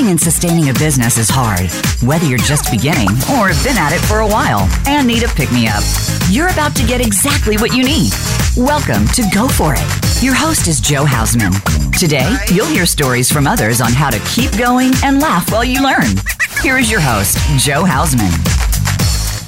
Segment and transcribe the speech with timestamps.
[0.00, 1.68] Starting and sustaining a business is hard,
[2.02, 5.28] whether you're just beginning or have been at it for a while and need a
[5.28, 5.84] pick me up.
[6.30, 8.10] You're about to get exactly what you need.
[8.56, 10.22] Welcome to Go For It.
[10.22, 11.52] Your host is Jo Hausman.
[11.98, 15.82] Today, you'll hear stories from others on how to keep going and laugh while you
[15.82, 16.16] learn.
[16.62, 18.32] Here is your host, Jo Hausman.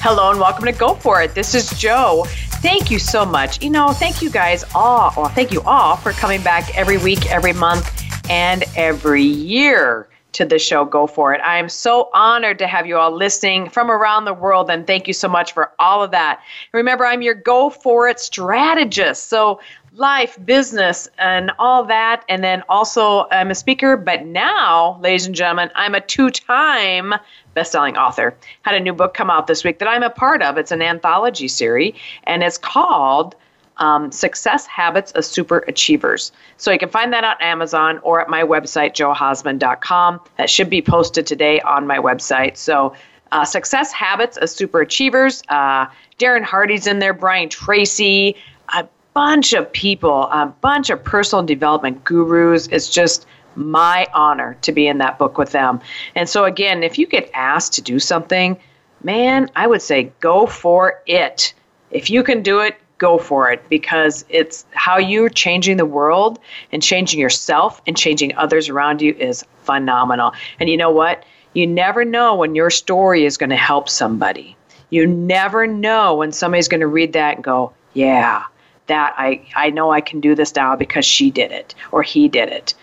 [0.02, 1.34] Hello and welcome to Go For It.
[1.34, 2.26] This is Jo.
[2.60, 3.62] Thank you so much.
[3.64, 7.32] You know, thank you guys all, well, thank you all for coming back every week,
[7.32, 7.90] every month,
[8.28, 11.40] and every year to the show Go For It.
[11.42, 15.06] I am so honored to have you all listening from around the world, and thank
[15.06, 16.40] you so much for all of that.
[16.72, 19.28] Remember, I'm your Go For It strategist.
[19.28, 19.60] So,
[19.94, 22.24] life, business, and all that.
[22.28, 27.14] And then also, I'm a speaker, but now, ladies and gentlemen, I'm a two time
[27.54, 28.34] best-selling author.
[28.62, 30.56] Had a new book come out this week that I'm a part of.
[30.56, 33.34] It's an anthology series, and it's called
[33.82, 36.30] um, Success Habits of Super Achievers.
[36.56, 40.20] So you can find that on Amazon or at my website, johausman.com.
[40.38, 42.56] That should be posted today on my website.
[42.56, 42.94] So
[43.32, 45.42] uh, Success Habits of Super Achievers.
[45.48, 45.86] Uh,
[46.20, 48.36] Darren Hardy's in there, Brian Tracy,
[48.72, 52.68] a bunch of people, a bunch of personal development gurus.
[52.68, 55.80] It's just my honor to be in that book with them.
[56.14, 58.56] And so, again, if you get asked to do something,
[59.02, 61.52] man, I would say go for it.
[61.90, 66.38] If you can do it, go for it because it's how you're changing the world
[66.70, 70.32] and changing yourself and changing others around you is phenomenal.
[70.60, 71.24] And you know what?
[71.52, 74.56] You never know when your story is going to help somebody.
[74.90, 78.44] You never know when somebody's going to read that and go, yeah,
[78.86, 82.28] that I, I know I can do this now because she did it or he
[82.28, 82.74] did it.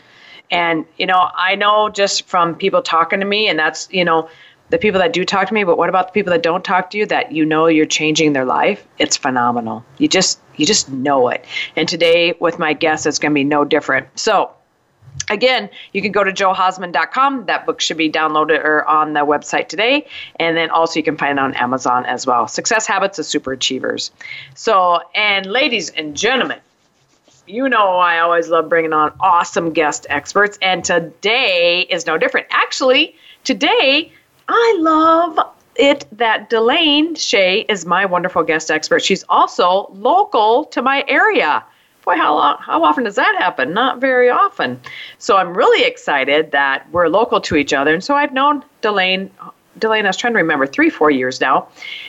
[0.51, 4.29] And, you know, I know just from people talking to me, and that's, you know,
[4.69, 6.91] the people that do talk to me, but what about the people that don't talk
[6.91, 8.85] to you that you know you're changing their life?
[8.97, 9.83] It's phenomenal.
[9.97, 11.45] You just you just know it.
[11.75, 14.07] And today with my guest it's going to be no different.
[14.19, 14.51] So,
[15.29, 17.45] again, you can go to johausman.com.
[17.45, 20.05] That book should be downloaded or on the website today.
[20.39, 22.47] And then also you can find it on Amazon as well.
[22.47, 24.11] Success Habits of Super Achievers.
[24.55, 26.59] So, and ladies and gentlemen,
[27.47, 32.45] you know I always love bringing on awesome guest experts, and today is no different.
[32.51, 34.11] Actually, today
[34.51, 35.39] I love
[35.75, 39.03] it that Delaine Shay is my wonderful guest expert.
[39.03, 41.63] She's also local to my area.
[42.03, 43.73] Boy, how how often does that happen?
[43.73, 44.81] Not very often.
[45.19, 47.93] So I'm really excited that we're local to each other.
[47.93, 49.29] And so I've known Delaine
[49.77, 51.67] Delaine, I was trying to remember, three, four years now.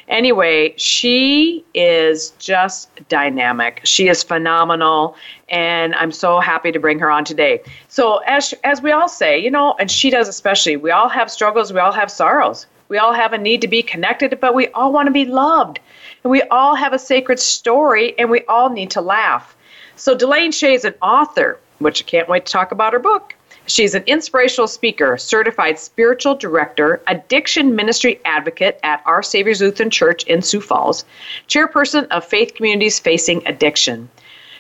[0.09, 3.81] Anyway, she is just dynamic.
[3.84, 5.15] She is phenomenal,
[5.48, 7.62] and I'm so happy to bring her on today.
[7.88, 11.31] So, as, as we all say, you know, and she does especially, we all have
[11.31, 12.66] struggles, we all have sorrows.
[12.88, 15.78] We all have a need to be connected, but we all want to be loved.
[16.25, 19.54] And we all have a sacred story, and we all need to laugh.
[19.97, 23.34] So, Delaine Shay is an author, which I can't wait to talk about her book.
[23.70, 30.25] She's an inspirational speaker, certified spiritual director, addiction ministry advocate at Our Savior's Lutheran Church
[30.25, 31.04] in Sioux Falls,
[31.47, 34.10] chairperson of Faith Communities Facing Addiction.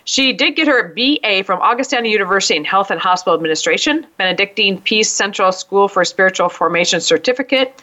[0.04, 5.10] She did get her BA from Augustana University in Health and Hospital Administration, Benedictine Peace
[5.10, 7.82] Central School for Spiritual Formation Certificate,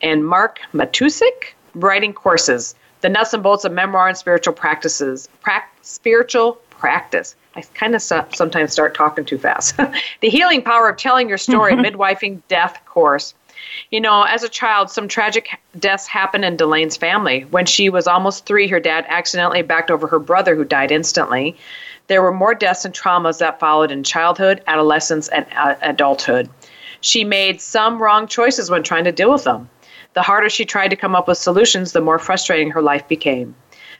[0.00, 5.68] and Mark Matousek writing courses, the nuts and bolts of memoir and spiritual practices, pra-
[5.82, 7.36] spiritual practice.
[7.56, 9.76] I kind of sometimes start talking too fast.
[10.20, 13.34] the healing power of telling your story, midwifing death course.
[13.90, 15.48] You know, as a child, some tragic
[15.78, 17.42] deaths happened in Delaine's family.
[17.50, 21.56] When she was almost three, her dad accidentally backed over her brother, who died instantly.
[22.08, 26.50] There were more deaths and traumas that followed in childhood, adolescence, and uh, adulthood.
[27.00, 29.70] She made some wrong choices when trying to deal with them.
[30.14, 33.54] The harder she tried to come up with solutions, the more frustrating her life became.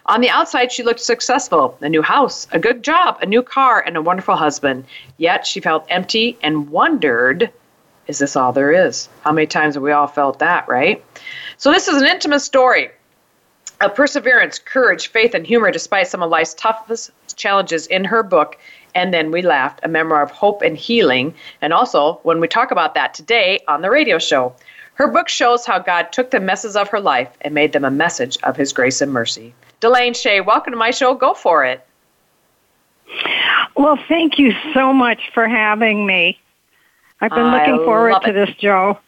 [0.06, 3.82] On the outside, she looked successful a new house, a good job, a new car,
[3.86, 4.84] and a wonderful husband.
[5.16, 7.50] Yet she felt empty and wondered
[8.06, 9.08] is this all there is?
[9.22, 11.02] How many times have we all felt that, right?
[11.56, 12.90] So, this is an intimate story
[13.80, 18.58] of perseverance, courage, faith, and humor despite some of life's toughest challenges in her book.
[18.94, 21.34] And then we laughed, a memoir of hope and healing.
[21.62, 24.54] And also, when we talk about that today on the radio show,
[24.94, 27.90] her book shows how God took the messes of her life and made them a
[27.90, 29.54] message of his grace and mercy.
[29.84, 31.12] Delaine Shay, welcome to my show.
[31.12, 31.86] Go for it.
[33.76, 36.40] Well, thank you so much for having me.
[37.20, 38.98] I've been looking forward to this, Jo.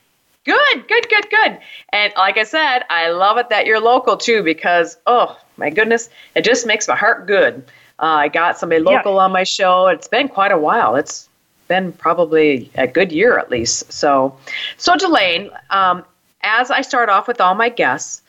[0.45, 1.59] Good, good, good, good.
[1.95, 6.11] And like I said, I love it that you're local too because, oh my goodness,
[6.35, 7.65] it just makes my heart good.
[7.99, 9.23] Uh, I got somebody local yeah.
[9.23, 9.87] on my show.
[9.87, 10.95] It's been quite a while.
[10.95, 11.31] It's
[11.69, 13.91] been probably a good year at least.
[13.91, 14.37] So,
[14.77, 16.05] so Delaine, um,
[16.43, 18.21] as I start off with all my guests,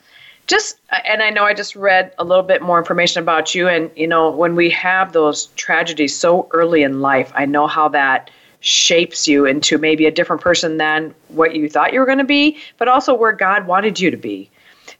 [0.48, 3.90] just and I know I just read a little bit more information about you and
[3.94, 8.30] you know when we have those tragedies so early in life I know how that
[8.60, 12.24] shapes you into maybe a different person than what you thought you were going to
[12.24, 14.50] be, but also where God wanted you to be.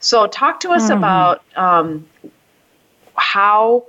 [0.00, 0.99] So, talk to us mm-hmm.
[0.99, 2.06] about um,
[3.17, 3.85] how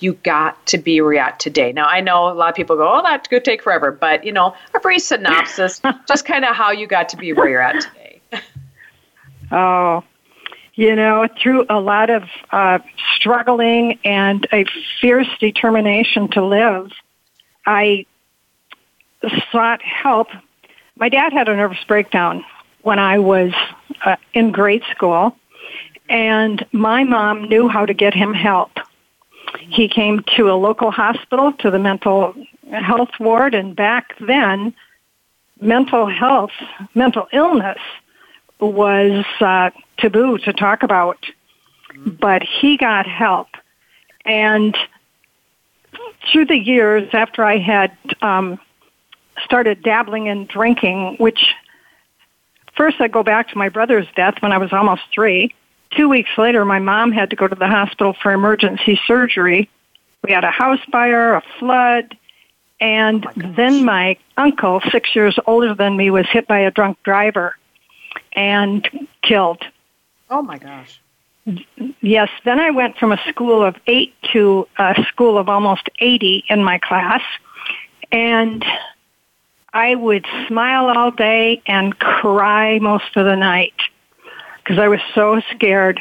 [0.00, 1.72] you got to be where you're at today.
[1.72, 4.32] Now, I know a lot of people go, oh, that could take forever, but, you
[4.32, 7.80] know, a brief synopsis, just kind of how you got to be where you're at
[7.80, 8.20] today.
[9.52, 10.02] oh,
[10.74, 12.78] you know, through a lot of uh,
[13.16, 14.64] struggling and a
[15.00, 16.90] fierce determination to live,
[17.66, 18.06] I
[19.50, 20.28] sought help.
[20.96, 22.44] My dad had a nervous breakdown
[22.82, 23.52] when I was
[24.04, 25.36] uh, in grade school,
[26.08, 28.70] and my mom knew how to get him help.
[29.60, 32.34] He came to a local hospital, to the mental
[32.70, 34.74] health ward, and back then,
[35.60, 36.50] mental health,
[36.94, 37.78] mental illness
[38.70, 41.18] was uh, taboo to talk about.
[42.06, 43.48] But he got help.
[44.24, 44.76] And
[46.30, 48.58] through the years after I had um,
[49.44, 51.54] started dabbling in drinking, which
[52.76, 55.54] first I go back to my brother's death when I was almost three.
[55.90, 59.68] Two weeks later, my mom had to go to the hospital for emergency surgery.
[60.26, 62.16] We had a house fire, a flood,
[62.80, 66.70] and oh my then my uncle, six years older than me, was hit by a
[66.70, 67.56] drunk driver
[68.34, 69.62] and killed.
[70.30, 71.00] Oh my gosh.
[72.00, 76.44] Yes, then I went from a school of eight to a school of almost 80
[76.48, 77.22] in my class.
[78.12, 78.64] And
[79.72, 83.74] I would smile all day and cry most of the night
[84.58, 86.00] because I was so scared.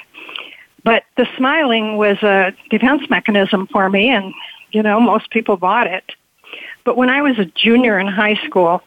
[0.84, 4.34] But the smiling was a defense mechanism for me, and,
[4.72, 6.04] you know, most people bought it.
[6.84, 8.82] But when I was a junior in high school,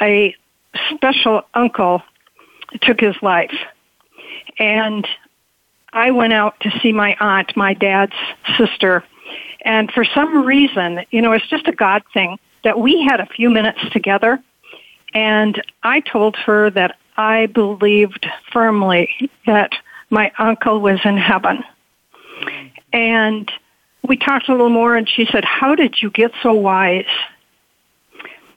[0.00, 0.34] a
[0.94, 2.02] special uncle
[2.82, 3.54] took his life.
[4.58, 5.06] And
[5.92, 8.12] I went out to see my aunt, my dad's
[8.58, 9.04] sister.
[9.62, 13.26] And for some reason, you know, it's just a God thing that we had a
[13.26, 14.42] few minutes together.
[15.14, 19.72] And I told her that I believed firmly that
[20.10, 21.64] my uncle was in heaven.
[22.92, 23.50] And
[24.06, 27.06] we talked a little more, and she said, How did you get so wise?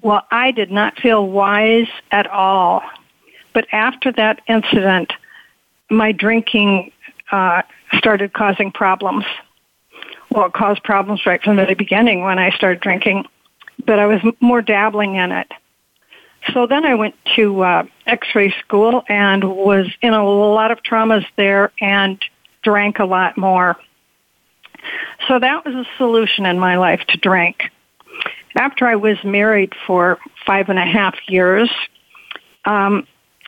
[0.02, 2.82] Well, I did not feel wise at all.
[3.54, 5.14] But after that incident,
[5.90, 6.92] my drinking
[7.32, 7.64] uh,
[7.98, 9.26] started causing problems.
[10.30, 13.26] Well, it caused problems right from the beginning when I started drinking,
[13.86, 15.52] but I was more dabbling in it.
[16.54, 21.26] So then I went to uh, X-ray school and was in a lot of traumas
[21.36, 22.22] there and
[22.64, 23.78] drank a lot more.
[25.28, 27.72] So that was a solution in my life to drink.
[28.56, 31.70] After I was married for five and a half years,
[32.66, 33.06] um,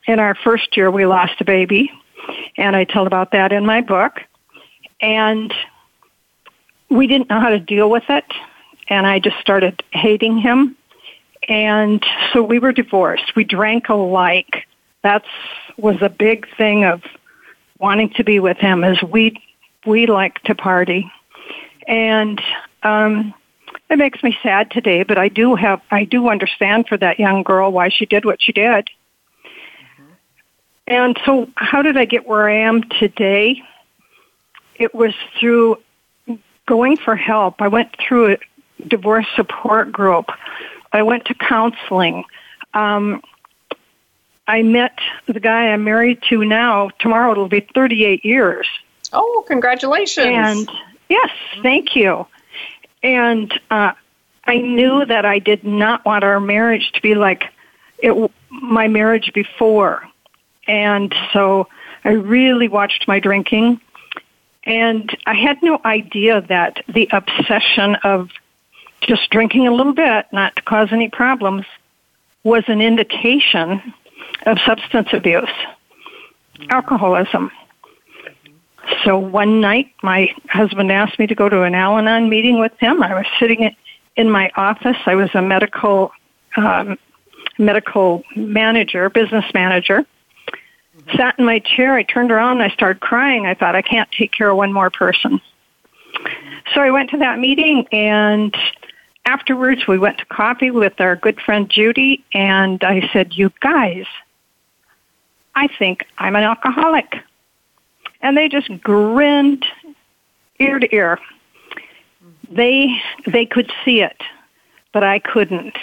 [0.07, 1.91] in our first year we lost a baby,
[2.57, 4.21] and I tell about that in my book.
[4.99, 5.53] And
[6.89, 8.25] we didn't know how to deal with it,
[8.87, 10.75] and I just started hating him
[11.47, 13.35] and so we were divorced.
[13.35, 14.67] We drank alike.
[15.03, 15.23] That
[15.77, 17.01] was a big thing of
[17.79, 19.41] wanting to be with him as we
[19.85, 21.11] we like to party.
[21.87, 22.41] And
[22.83, 23.33] um
[23.89, 27.43] it makes me sad today, but I do have I do understand for that young
[27.43, 28.89] girl why she did what she did.
[30.91, 33.63] And so how did I get where I am today?
[34.75, 35.77] It was through
[36.65, 37.61] going for help.
[37.61, 38.37] I went through a
[38.87, 40.31] divorce support group
[40.93, 42.25] I went to counseling.
[42.73, 43.21] Um,
[44.47, 46.89] I met the guy I'm married to now.
[46.99, 48.67] Tomorrow it'll be 38 years.
[49.13, 50.27] Oh, congratulations.
[50.27, 50.69] And
[51.09, 51.29] yes,
[51.61, 52.27] thank you.
[53.03, 53.93] And uh,
[54.45, 57.45] I knew that I did not want our marriage to be like
[57.99, 60.07] it, my marriage before.
[60.71, 61.67] And so
[62.05, 63.81] I really watched my drinking.
[64.63, 68.29] And I had no idea that the obsession of
[69.01, 71.65] just drinking a little bit, not to cause any problems,
[72.45, 73.93] was an indication
[74.45, 75.49] of substance abuse,
[76.69, 77.51] alcoholism.
[79.03, 82.71] So one night, my husband asked me to go to an Al Anon meeting with
[82.79, 83.03] him.
[83.03, 83.75] I was sitting
[84.15, 84.97] in my office.
[85.05, 86.13] I was a medical
[86.55, 86.97] um,
[87.57, 90.05] medical manager, business manager.
[91.15, 91.95] Sat in my chair.
[91.95, 93.45] I turned around and I started crying.
[93.45, 95.41] I thought I can't take care of one more person.
[96.73, 98.55] So I went to that meeting and
[99.25, 104.05] afterwards, we went to coffee with our good friend Judy, and I said, You guys,
[105.55, 107.15] I think I'm an alcoholic.
[108.21, 109.65] And they just grinned
[110.59, 111.19] ear to ear.
[112.49, 114.21] They, they could see it,
[114.91, 115.75] but I couldn't.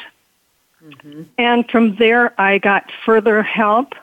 [0.85, 1.23] Mm-hmm.
[1.39, 3.95] And from there, I got further help.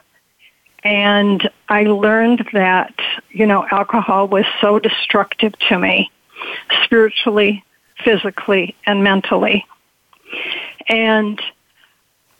[0.86, 2.94] And I learned that,
[3.30, 6.12] you know, alcohol was so destructive to me,
[6.84, 7.64] spiritually,
[8.04, 9.66] physically and mentally.
[10.88, 11.42] And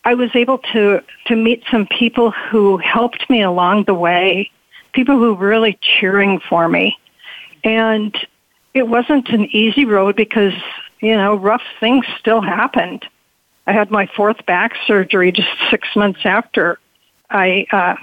[0.05, 4.49] I was able to to meet some people who helped me along the way,
[4.93, 6.97] people who were really cheering for me.
[7.65, 8.15] And
[8.73, 10.53] it wasn't an easy road because,
[11.01, 13.05] you know, rough things still happened.
[13.65, 16.79] I had my fourth back surgery just six months after
[17.29, 17.95] I uh,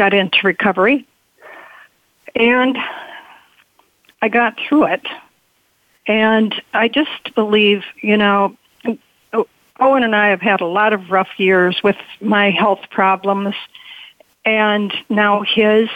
[0.00, 1.06] got into recovery.
[2.34, 2.78] And
[4.22, 5.06] I got through it.
[6.06, 8.56] And I just believe, you know,
[9.78, 13.54] Owen and I have had a lot of rough years with my health problems
[14.46, 15.90] and now his.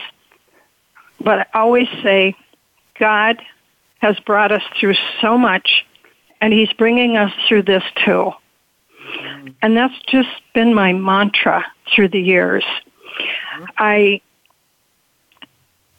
[1.19, 2.37] But I always say,
[3.01, 3.41] God
[4.01, 5.87] has brought us through so much,
[6.43, 8.33] and He's bringing us through this too.
[9.63, 12.65] And that's just been my mantra through the years.
[13.79, 14.21] I,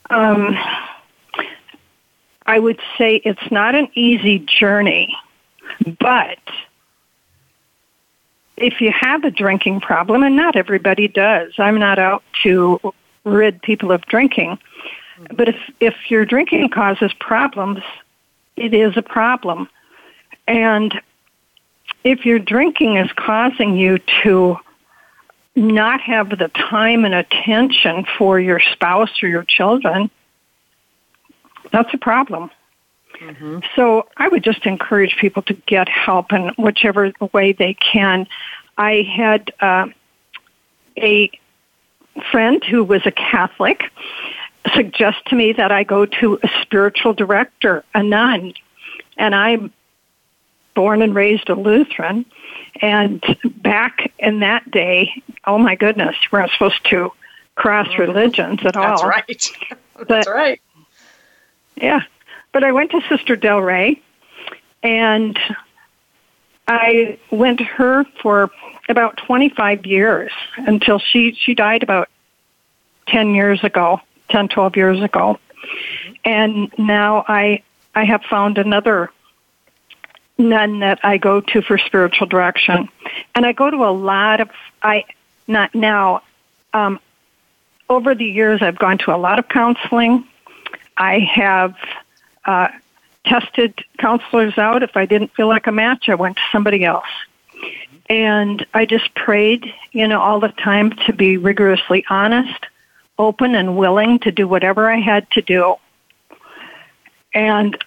[0.10, 0.58] um,
[2.46, 5.16] I would say it's not an easy journey,
[6.00, 6.40] but
[8.58, 12.80] if you have a drinking problem, and not everybody does, I'm not out to
[13.24, 14.60] rid people of drinking,
[15.36, 17.82] but if, if your drinking causes problems,
[18.56, 19.70] it is a problem.
[20.48, 21.02] And
[22.04, 24.58] if your drinking is causing you to
[25.56, 30.10] not have the time and attention for your spouse or your children,
[31.72, 32.52] that's a problem.
[33.22, 33.60] Mm-hmm.
[33.76, 38.28] So I would just encourage people to get help in whichever way they can.
[38.78, 39.88] I had uh,
[40.98, 41.32] a
[42.32, 43.84] friend who was a Catholic
[44.74, 48.54] suggest to me that I go to a spiritual director, a nun,
[49.18, 49.72] and I'm
[50.76, 52.26] born and raised a Lutheran.
[52.82, 53.24] And
[53.56, 57.12] back in that day, oh my goodness, we weren't supposed to
[57.56, 58.02] cross mm-hmm.
[58.02, 58.84] religions at all.
[58.84, 59.28] That's right.
[60.08, 60.62] That's but, right.
[61.76, 62.02] Yeah.
[62.52, 64.02] But I went to Sister Del Rey
[64.84, 65.38] and
[66.68, 68.52] I went to her for
[68.88, 72.10] about 25 years until she, she died about
[73.08, 75.40] 10 years ago, 10, 12 years ago.
[76.24, 77.64] And now I,
[77.94, 79.12] I have found another
[80.38, 82.90] nun that I go to for spiritual direction.
[83.34, 84.50] And I go to a lot of,
[84.82, 85.06] I,
[85.48, 86.24] not now,
[86.74, 87.00] um,
[87.90, 90.26] over the years I've gone to a lot of counseling.
[90.98, 91.76] I have
[92.46, 92.70] uh,
[93.26, 94.84] tested counselors out.
[94.84, 97.08] If I didn't feel like a match, I went to somebody else.
[98.10, 102.66] And I just prayed, you know, all the time to be rigorously honest,
[103.18, 105.76] open, and willing to do whatever I had to do.
[107.34, 107.78] And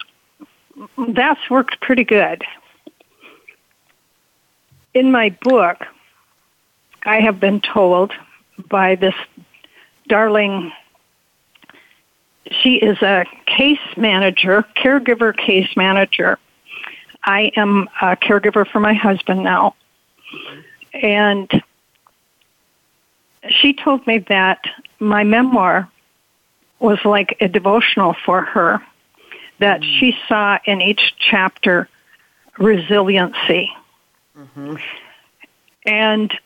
[1.08, 2.42] that's worked pretty good.
[4.94, 5.85] In my book,
[7.04, 8.12] I have been told
[8.68, 9.14] by this
[10.08, 10.73] darling
[12.50, 16.38] she is a case manager, caregiver case manager.
[17.25, 19.75] I am a caregiver for my husband now.
[20.94, 21.62] And
[23.49, 24.64] she told me that
[24.99, 25.88] my memoir
[26.80, 28.80] was like a devotional for her,
[29.58, 29.98] that mm-hmm.
[29.98, 31.88] she saw in each chapter
[32.58, 33.70] resiliency.
[34.36, 34.76] Mm-hmm.
[35.86, 36.38] And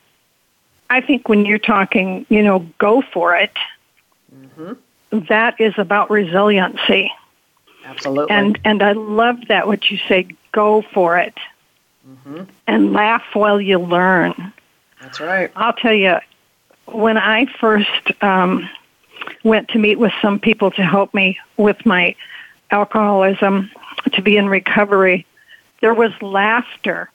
[0.91, 3.53] I think when you're talking, you know, go for it.
[4.35, 4.73] Mm-hmm
[5.13, 7.13] that is about resiliency.
[7.85, 8.31] Absolutely.
[8.31, 10.29] And and I love that what you say.
[10.53, 11.37] Go for it,
[12.09, 12.45] mm-hmm.
[12.67, 14.53] and laugh while you learn.
[15.01, 15.51] That's right.
[15.57, 16.19] I'll tell you,
[16.87, 18.69] when I first um,
[19.43, 22.15] went to meet with some people to help me with my
[22.73, 23.71] alcoholism
[24.13, 25.27] to be in recovery,
[25.81, 27.11] there was laughter,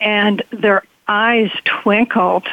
[0.00, 2.46] and their eyes twinkled,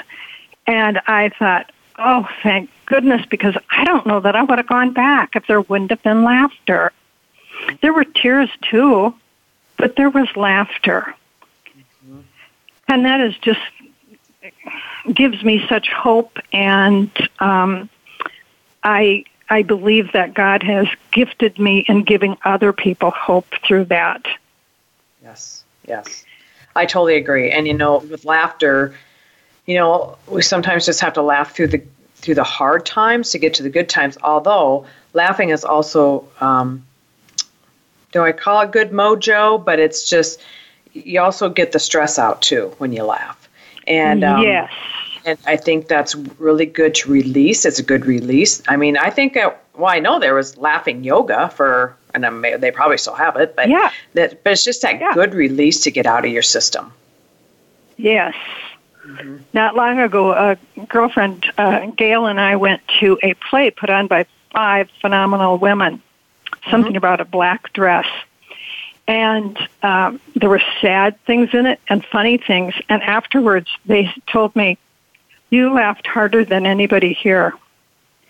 [0.66, 4.92] and I thought, oh, thank goodness, because I don't know that I would have gone
[4.94, 6.92] back if there wouldn't have been laughter.
[7.82, 9.14] There were tears too,
[9.78, 11.16] but there was laughter.
[12.06, 12.20] Mm-hmm.
[12.88, 13.60] And that is just
[15.14, 17.10] gives me such hope and
[17.40, 17.90] um,
[18.84, 24.25] I I believe that God has gifted me in giving other people hope through that.
[25.24, 26.25] Yes, yes.
[26.75, 27.50] I totally agree.
[27.51, 28.94] And you know, with laughter,
[29.66, 31.84] you know, we sometimes just have to laugh through the
[32.16, 34.18] through the hard times to get to the good times.
[34.24, 36.84] Although laughing is also, um,
[38.12, 39.63] do I call it good mojo?
[39.63, 40.42] But it's just
[40.94, 43.50] you also get the stress out too when you laugh.
[43.88, 44.72] And um, yes,
[45.28, 47.66] and I think that's really good to release.
[47.66, 48.64] It's a good release.
[48.68, 52.42] I mean, I think uh, well, I know there was laughing yoga for, and I'm,
[52.42, 55.14] they probably still have it, but yeah, that, but it's just that yeah.
[55.14, 56.92] good release to get out of your system.
[57.98, 58.36] Yes,
[59.08, 59.38] Mm-hmm.
[59.54, 60.58] Not long ago, a
[60.88, 66.02] girlfriend, uh, Gail, and I went to a play put on by five phenomenal women,
[66.70, 66.98] something mm-hmm.
[66.98, 68.06] about a black dress.
[69.08, 72.74] and um, there were sad things in it and funny things.
[72.90, 74.78] And afterwards, they told me,
[75.50, 77.54] "You laughed harder than anybody here."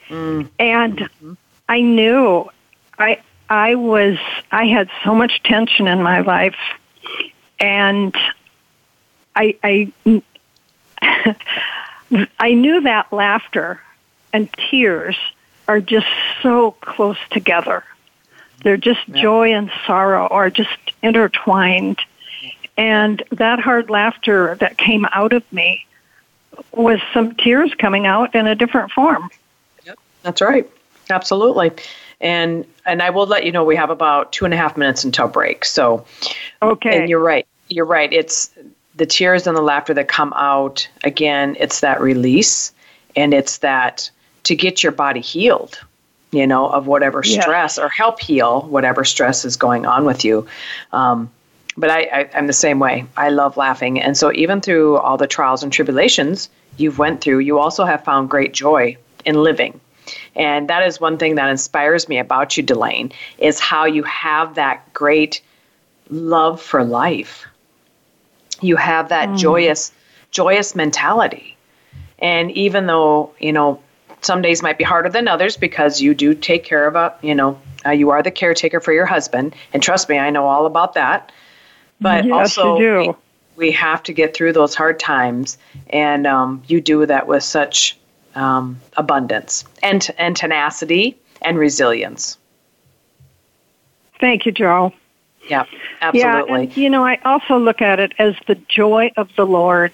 [0.10, 0.50] Mm.
[0.60, 1.34] And mm-hmm.
[1.70, 2.50] I knew
[2.98, 4.18] I I was
[4.52, 6.58] I had so much tension in my life,
[7.60, 8.16] and
[9.36, 10.24] I I
[12.40, 13.82] I knew that laughter
[14.34, 15.16] and tears
[15.68, 16.08] are just
[16.42, 17.84] so close together.
[18.64, 19.22] They're just yeah.
[19.22, 22.00] joy and sorrow are just intertwined.
[22.78, 25.86] And that hard laughter that came out of me
[26.74, 29.30] was some tears coming out in a different form.
[29.86, 30.70] Yep, that's right.
[31.10, 31.72] Absolutely.
[32.20, 35.04] And and I will let you know we have about two and a half minutes
[35.04, 35.66] until break.
[35.66, 36.06] So
[36.62, 36.98] Okay.
[36.98, 37.48] And you're right.
[37.70, 38.12] You're right.
[38.12, 38.52] It's
[38.96, 42.74] the tears and the laughter that come out, again, it's that release
[43.16, 44.10] and it's that
[44.44, 45.80] to get your body healed
[46.32, 47.86] you know, of whatever stress yeah.
[47.86, 50.46] or help heal whatever stress is going on with you.
[50.92, 51.30] Um,
[51.78, 53.06] but I, I, I'm the same way.
[53.16, 54.02] I love laughing.
[54.02, 58.04] And so even through all the trials and tribulations you've went through, you also have
[58.04, 59.80] found great joy in living.
[60.36, 64.56] And that is one thing that inspires me about you, Delaine, is how you have
[64.56, 65.42] that great
[66.10, 67.46] love for life.
[68.62, 69.38] You have that mm.
[69.38, 69.92] joyous,
[70.32, 71.58] joyous mentality.
[72.20, 73.82] And even though, you know,
[74.22, 77.36] some days might be harder than others because you do take care of a, you
[77.36, 79.56] know, uh, you are the caretaker for your husband.
[79.74, 81.32] And trust me, I know all about that.
[82.00, 83.14] But yes, also, we,
[83.56, 85.58] we, have to get through those hard times.
[85.90, 87.98] And um, you do that with such
[88.36, 92.38] um, abundance and, and tenacity and resilience.
[94.20, 94.94] Thank you, Jo.
[95.50, 95.66] Yeah,
[96.02, 96.60] absolutely.
[96.60, 99.94] Yeah, and, you know, I also look at it as the joy of the Lord.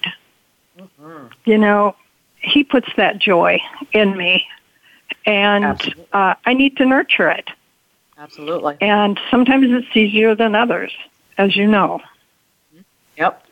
[0.78, 1.26] Mm-hmm.
[1.44, 1.94] You know,
[2.40, 3.60] he puts that joy
[3.92, 4.46] in me,
[5.26, 5.80] and
[6.12, 7.48] uh, I need to nurture it.
[8.18, 8.76] Absolutely.
[8.80, 10.92] And sometimes it's easier than others,
[11.38, 12.00] as you know.
[13.16, 13.44] Yep.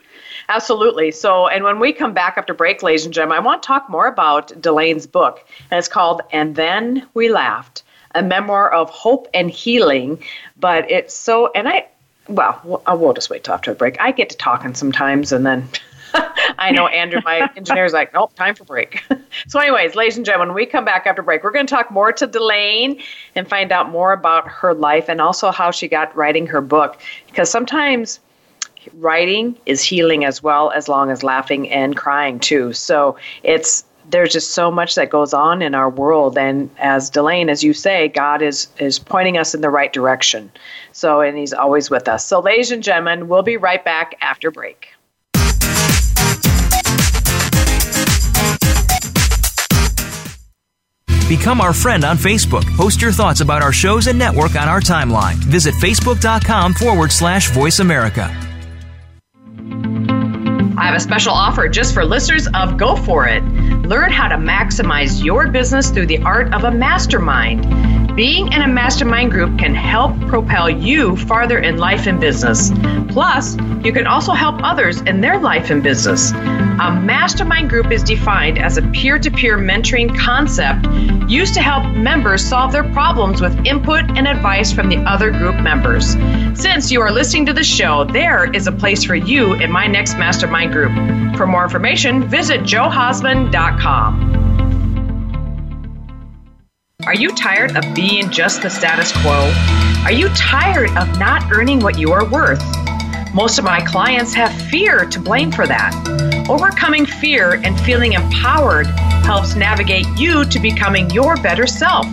[0.49, 1.11] Absolutely.
[1.13, 3.89] So, and when we come back after break, ladies and gentlemen, I want to talk
[3.89, 7.83] more about Delaine's book, and it's called "And Then We Laughed."
[8.15, 10.23] A memoir of hope and healing,
[10.59, 11.87] but it's so, and I,
[12.29, 13.99] well, we'll just wait till after break.
[14.03, 15.67] I get to talking sometimes, and then
[16.59, 19.03] I know Andrew, my engineer, is like, nope, time for break.
[19.49, 21.91] so, anyways, ladies and gentlemen, when we come back after break, we're going to talk
[21.91, 23.01] more to Delaine
[23.35, 27.01] and find out more about her life and also how she got writing her book.
[27.27, 28.21] Because sometimes
[28.95, 32.73] writing is healing as well, as long as laughing and crying too.
[32.73, 37.49] So, it's there's just so much that goes on in our world and as Delaine
[37.49, 40.51] as you say God is is pointing us in the right direction
[40.91, 44.51] so and he's always with us so ladies and gentlemen we'll be right back after
[44.51, 44.89] break
[51.33, 52.63] Become our friend on Facebook.
[52.77, 55.37] Post your thoughts about our shows and network on our timeline.
[55.37, 58.25] Visit facebook.com forward slash voice America.
[60.77, 63.43] I have a special offer just for listeners of Go For It.
[63.87, 68.15] Learn how to maximize your business through the art of a mastermind.
[68.15, 72.71] Being in a mastermind group can help propel you farther in life and business.
[73.09, 76.31] Plus, you can also help others in their life and business.
[76.81, 80.87] A mastermind group is defined as a peer to peer mentoring concept
[81.31, 85.57] used to help members solve their problems with input and advice from the other group
[85.61, 86.17] members.
[86.59, 89.87] Since you are listening to the show, there is a place for you in my
[89.87, 90.93] next mastermind group.
[91.37, 94.53] For more information, visit johausman.com.
[97.05, 99.53] Are you tired of being just the status quo?
[100.05, 102.63] Are you tired of not earning what you are worth?
[103.35, 106.32] Most of my clients have fear to blame for that.
[106.49, 108.87] Overcoming fear and feeling empowered
[109.25, 112.07] helps navigate you to becoming your better self.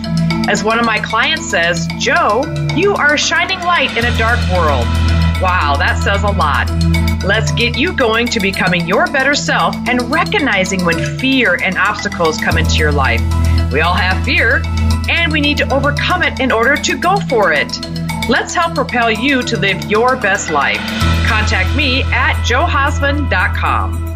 [0.48, 2.42] As one of my clients says, Jo,
[2.74, 4.86] you are a shining light in a dark world.
[5.42, 6.70] Wow, that says a lot.
[7.24, 12.38] Let's get you going to becoming your better self and recognizing when fear and obstacles
[12.38, 13.20] come into your life.
[13.72, 14.62] We all have fear,
[15.08, 17.68] and we need to overcome it in order to go for it.
[18.28, 20.80] Let's help propel you to live your best life.
[21.26, 24.09] Contact me at johausman.com.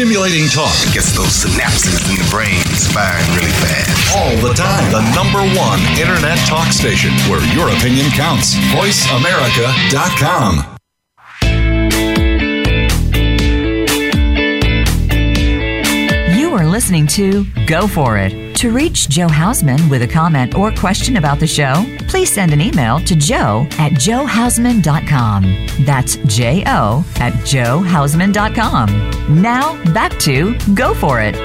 [0.00, 2.56] Stimulating talk gets those synapses in the brain
[2.88, 4.16] firing really fast.
[4.16, 4.90] All the time.
[4.90, 8.54] The number one internet talk station where your opinion counts.
[8.72, 10.78] VoiceAmerica.com.
[16.34, 18.49] You are listening to Go For It.
[18.60, 22.60] To reach Jo Hausman with a comment or question about the show, please send an
[22.60, 25.84] email to jo at johausman.com.
[25.86, 29.40] That's J O at johausman.com.
[29.40, 31.36] Now, back to Go For It.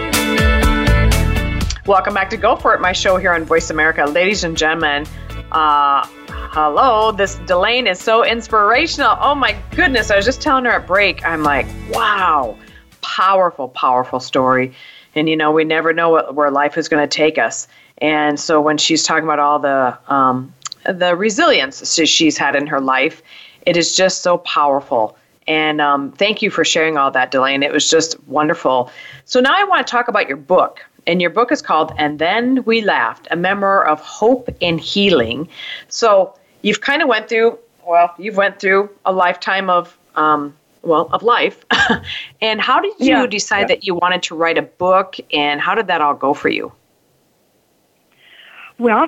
[1.87, 4.03] Welcome back to Go For It, my show here on Voice America.
[4.03, 5.05] Ladies and gentlemen,
[5.53, 9.15] uh, hello, this Delaine is so inspirational.
[9.21, 10.11] Oh my goodness.
[10.11, 12.57] I was just telling her at break, I'm like, wow,
[12.99, 14.73] powerful, powerful story.
[15.15, 17.67] And you know, we never know what, where life is going to take us.
[17.99, 20.53] And so when she's talking about all the um,
[20.85, 23.21] the resilience she's had in her life,
[23.65, 25.17] it is just so powerful.
[25.47, 27.63] And um, thank you for sharing all that, Delaine.
[27.63, 28.91] It was just wonderful.
[29.25, 30.79] So now I want to talk about your book.
[31.07, 35.47] And your book is called And Then We Laughed, a memoir of hope and healing.
[35.87, 41.09] So you've kind of went through, well, you've went through a lifetime of, um, well,
[41.11, 41.65] of life.
[42.41, 43.67] and how did you yeah, decide yeah.
[43.67, 46.71] that you wanted to write a book and how did that all go for you?
[48.77, 49.07] Well,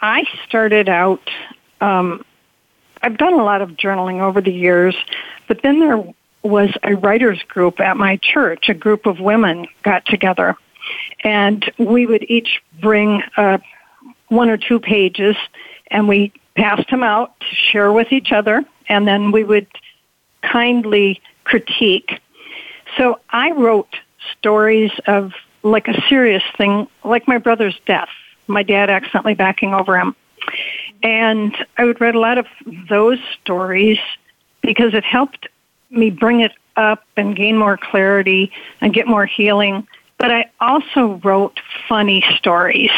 [0.00, 1.30] I started out,
[1.80, 2.24] um,
[3.02, 4.94] I've done a lot of journaling over the years,
[5.48, 6.04] but then there
[6.42, 8.68] was a writers group at my church.
[8.68, 10.56] A group of women got together,
[11.22, 13.58] and we would each bring uh,
[14.28, 15.36] one or two pages,
[15.88, 19.66] and we passed them out to share with each other, and then we would
[20.50, 22.20] kindly critique.
[22.96, 23.96] So I wrote
[24.38, 28.08] stories of like a serious thing, like my brother's death,
[28.46, 30.14] my dad accidentally backing over him.
[31.02, 32.46] And I would write a lot of
[32.88, 33.98] those stories
[34.60, 35.48] because it helped
[35.90, 39.86] me bring it up and gain more clarity and get more healing.
[40.18, 42.90] But I also wrote funny stories.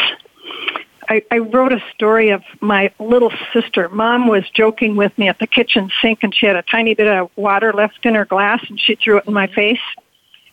[1.09, 3.87] I, I wrote a story of my little sister.
[3.89, 7.07] Mom was joking with me at the kitchen sink and she had a tiny bit
[7.07, 9.79] of water left in her glass and she threw it in my face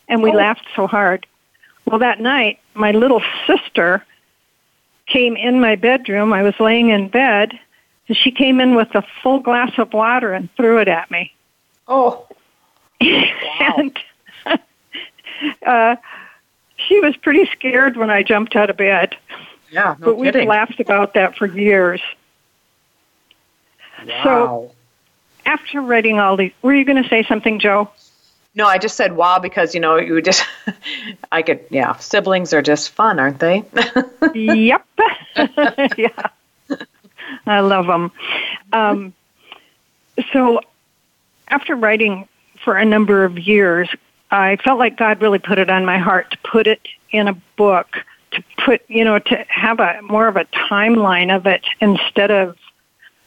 [0.07, 0.35] and we oh.
[0.35, 1.25] laughed so hard.
[1.85, 4.05] Well, that night, my little sister
[5.07, 6.33] came in my bedroom.
[6.33, 7.59] I was laying in bed
[8.07, 11.33] and she came in with a full glass of water and threw it at me.
[11.87, 12.27] Oh.
[13.01, 13.75] Wow.
[13.77, 13.99] and
[15.65, 15.95] uh,
[16.75, 19.15] she was pretty scared when I jumped out of bed.
[19.75, 20.41] Yeah, no but kidding.
[20.41, 22.01] we've laughed about that for years.
[24.07, 24.21] Wow.
[24.23, 24.71] So
[25.45, 27.89] after writing all these, were you going to say something, Jo?
[28.55, 30.45] No, I just said wow because you know you just
[31.33, 33.65] I could yeah siblings are just fun, aren't they?
[34.33, 34.85] yep.
[35.97, 36.29] yeah.
[37.45, 38.13] I love them.
[38.71, 39.13] Um,
[40.31, 40.61] so
[41.49, 42.29] after writing
[42.63, 43.89] for a number of years,
[44.31, 46.79] I felt like God really put it on my heart to put it
[47.11, 47.97] in a book,
[48.35, 52.57] to put, you know, to have a more of a timeline of it instead of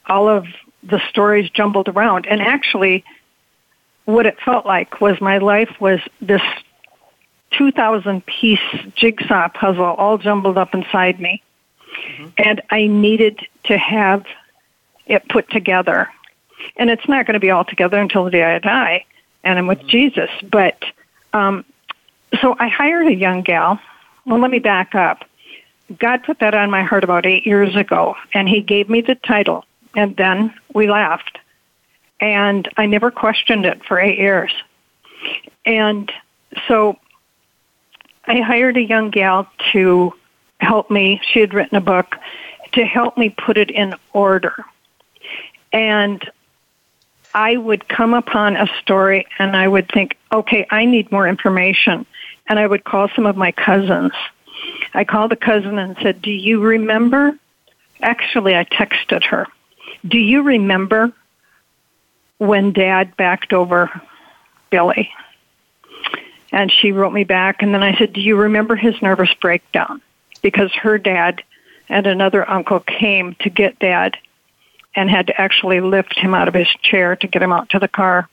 [0.07, 0.47] all of
[0.83, 2.27] the stories jumbled around.
[2.27, 3.05] And actually,
[4.05, 6.43] what it felt like was my life was this
[7.53, 8.61] 2,000 piece
[8.95, 11.43] jigsaw puzzle all jumbled up inside me.
[12.11, 12.29] Mm-hmm.
[12.39, 14.25] And I needed to have
[15.07, 16.09] it put together.
[16.77, 19.05] And it's not going to be all together until the day I die
[19.45, 19.89] and I'm with mm-hmm.
[19.89, 20.31] Jesus.
[20.51, 20.83] But
[21.33, 21.65] um,
[22.41, 23.81] so I hired a young gal.
[24.29, 25.25] Well, let me back up.
[25.99, 29.15] God put that on my heart about eight years ago, and He gave me the
[29.15, 29.65] title,
[29.97, 31.39] and then we laughed.
[32.21, 34.53] And I never questioned it for eight years.
[35.65, 36.13] And
[36.67, 36.99] so
[38.27, 40.13] I hired a young gal to
[40.61, 41.23] help me.
[41.33, 42.17] She had written a book
[42.73, 44.63] to help me put it in order.
[45.73, 46.31] And
[47.33, 52.05] I would come upon a story and I would think, okay, I need more information.
[52.49, 54.13] And I would call some of my cousins.
[54.95, 57.39] I called a cousin and said, Do you remember?
[58.01, 59.47] Actually, I texted her.
[60.07, 61.13] Do you remember
[62.39, 63.91] when dad backed over
[64.71, 65.11] Billy?
[66.51, 70.01] And she wrote me back, and then I said, Do you remember his nervous breakdown?
[70.41, 71.43] Because her dad
[71.89, 74.17] and another uncle came to get dad
[74.95, 77.79] and had to actually lift him out of his chair to get him out to
[77.79, 78.29] the car.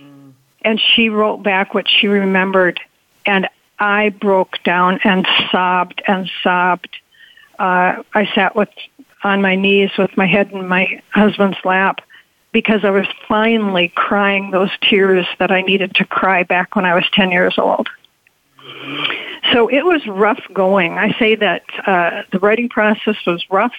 [0.00, 0.32] Mm.
[0.62, 2.80] And she wrote back what she remembered,
[3.26, 6.96] and I broke down and sobbed and sobbed.
[7.58, 8.68] Uh, I sat with
[9.24, 12.00] on my knees with my head in my husband's lap
[12.52, 16.94] because I was finally crying those tears that I needed to cry back when I
[16.94, 17.88] was 10 years old.
[19.52, 20.98] So it was rough going.
[20.98, 23.74] I say that uh, the writing process was rough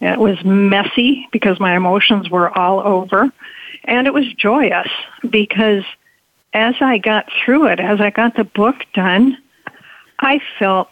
[0.00, 3.30] it was messy because my emotions were all over.
[3.84, 4.88] And it was joyous
[5.28, 5.84] because
[6.52, 9.38] as I got through it, as I got the book done,
[10.18, 10.90] I felt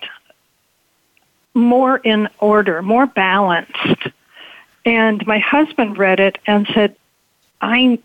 [1.55, 4.09] more in order, more balanced.
[4.85, 6.97] And my husband read it and said,
[7.61, 7.99] I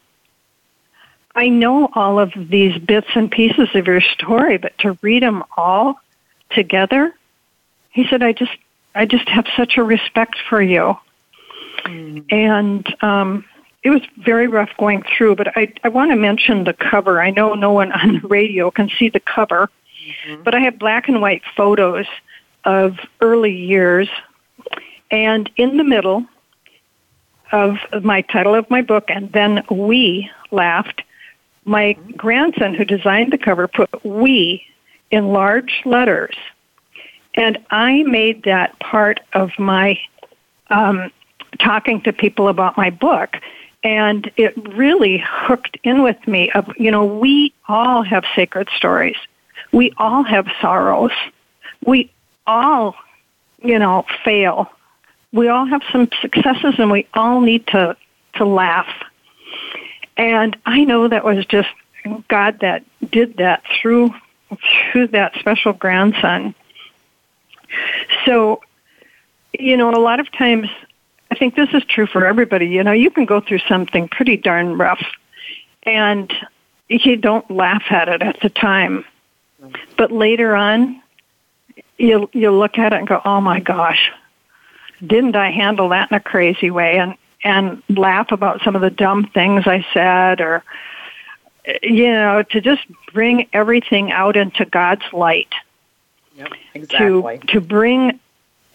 [1.36, 5.44] I know all of these bits and pieces of your story, but to read them
[5.58, 6.00] all
[6.52, 7.14] together,
[7.90, 8.52] he said, I just
[8.96, 10.96] I just have such a respect for you.
[11.86, 12.26] Mm.
[12.32, 13.46] And um,
[13.84, 17.22] it was very rough going through, but I, I want to mention the cover.
[17.22, 19.70] I know no one on the radio can see the cover,
[20.28, 20.44] mm-hmm.
[20.44, 22.06] but I have black and white photos
[22.64, 24.08] of early years.
[25.12, 26.26] And in the middle
[27.52, 31.04] of my title of my book, and then we laughed.
[31.66, 34.66] My grandson, who designed the cover, put we
[35.12, 36.36] in large letters.
[37.36, 40.00] And I made that part of my
[40.70, 41.12] um,
[41.60, 43.38] talking to people about my book.
[43.84, 49.18] And it really hooked in with me of, you know, we all have sacred stories.
[49.74, 51.12] We all have sorrows.
[51.86, 52.12] We
[52.48, 52.96] all,
[53.62, 54.72] you know, fail.
[55.34, 57.98] We all have some successes and we all need to,
[58.36, 58.88] to laugh.
[60.16, 61.70] And I know that was just
[62.30, 64.14] God that did that through,
[64.92, 66.56] through that special grandson.
[68.26, 68.62] So,
[69.58, 70.70] you know, a lot of times
[71.34, 72.68] I think this is true for everybody.
[72.68, 75.04] You know, you can go through something pretty darn rough
[75.82, 76.32] and
[76.88, 79.04] you don't laugh at it at the time.
[79.98, 81.02] But later on,
[81.98, 84.12] you you look at it and go, "Oh my gosh,
[85.04, 88.92] didn't I handle that in a crazy way?" and and laugh about some of the
[88.92, 90.64] dumb things I said or
[91.82, 95.52] you know, to just bring everything out into God's light.
[96.36, 97.40] Yep, exactly.
[97.40, 98.20] To to bring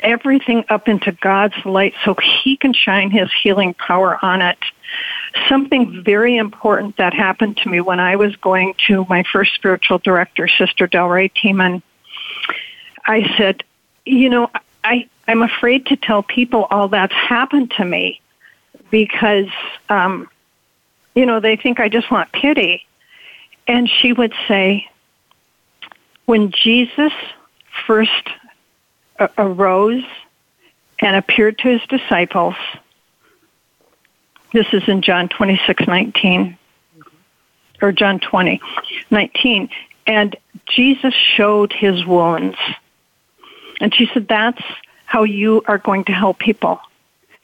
[0.00, 4.58] everything up into God's light so He can shine His healing power on it.
[5.48, 9.98] Something very important that happened to me when I was going to my first spiritual
[9.98, 11.82] director, Sister Delray Tiemann.
[13.04, 13.64] I said,
[14.04, 14.50] you know,
[14.84, 18.20] I, I'm afraid to tell people all that's happened to me
[18.90, 19.48] because,
[19.88, 20.28] um,
[21.14, 22.86] you know, they think I just want pity.
[23.66, 24.88] And she would say,
[26.24, 27.12] when Jesus
[27.86, 28.28] first
[29.36, 30.04] arose
[31.00, 32.54] and appeared to his disciples.
[34.52, 36.56] This is in John 26, 19,
[37.82, 38.60] or John 20,
[39.10, 39.68] 19.
[40.06, 42.56] And Jesus showed his wounds.
[43.80, 44.62] And she said, That's
[45.04, 46.80] how you are going to help people.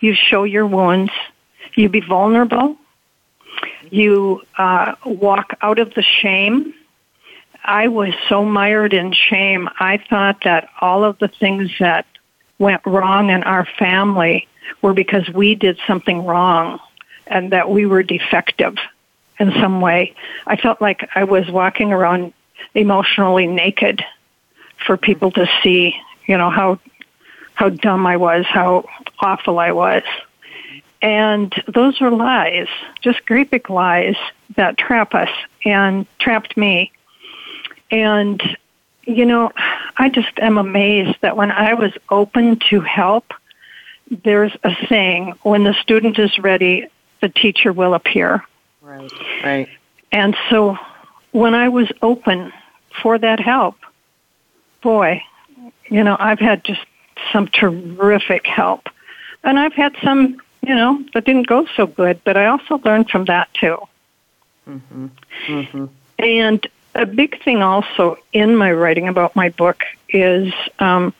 [0.00, 1.12] You show your wounds,
[1.74, 2.76] you be vulnerable,
[3.90, 6.74] you uh, walk out of the shame
[7.64, 9.70] I was so mired in shame.
[9.78, 12.06] I thought that all of the things that
[12.58, 14.46] went wrong in our family
[14.82, 16.78] were because we did something wrong
[17.26, 18.76] and that we were defective
[19.40, 20.14] in some way.
[20.46, 22.34] I felt like I was walking around
[22.74, 24.04] emotionally naked
[24.86, 25.96] for people to see,
[26.26, 26.78] you know, how
[27.54, 28.84] how dumb I was, how
[29.20, 30.02] awful I was.
[31.00, 32.66] And those were lies,
[33.00, 34.16] just great big lies
[34.56, 35.28] that trap us
[35.64, 36.90] and trapped me.
[37.94, 38.42] And,
[39.04, 39.52] you know,
[39.96, 43.32] I just am amazed that when I was open to help,
[44.10, 46.88] there's a saying when the student is ready,
[47.20, 48.44] the teacher will appear.
[48.82, 49.12] Right,
[49.44, 49.68] right.
[50.10, 50.76] And so
[51.30, 52.52] when I was open
[53.00, 53.76] for that help,
[54.82, 55.22] boy,
[55.88, 56.84] you know, I've had just
[57.32, 58.88] some terrific help.
[59.44, 63.08] And I've had some, you know, that didn't go so good, but I also learned
[63.08, 63.78] from that too.
[64.68, 65.06] Mm-hmm.
[65.46, 65.84] Mm-hmm.
[66.18, 71.12] And a big thing also in my writing about my book is um,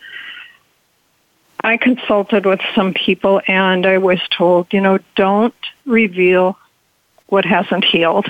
[1.62, 6.58] I consulted with some people and I was told, you know, don't reveal
[7.26, 8.26] what hasn't healed.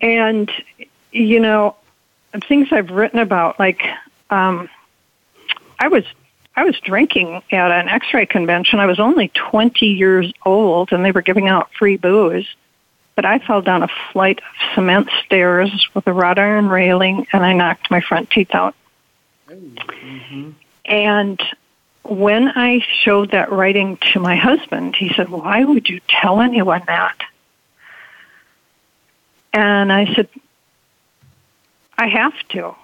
[0.00, 0.50] And,
[1.12, 1.76] you know,
[2.48, 3.82] things I've written about, like,
[4.30, 4.68] um,
[5.78, 6.04] I was
[6.56, 8.78] I was drinking at an X-ray convention.
[8.78, 12.46] I was only 20 years old, and they were giving out free booze
[13.14, 17.44] but I fell down a flight of cement stairs with a wrought iron railing and
[17.44, 18.74] I knocked my front teeth out.
[19.48, 20.50] Mm-hmm.
[20.84, 21.42] And
[22.02, 26.82] when I showed that writing to my husband, he said, Why would you tell anyone
[26.86, 27.16] that?
[29.52, 30.28] And I said,
[31.96, 32.74] I have to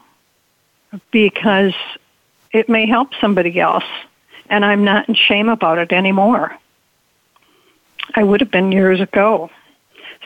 [1.10, 1.74] because
[2.52, 3.84] it may help somebody else,
[4.48, 6.56] and I'm not in shame about it anymore.
[8.14, 9.50] I would have been years ago.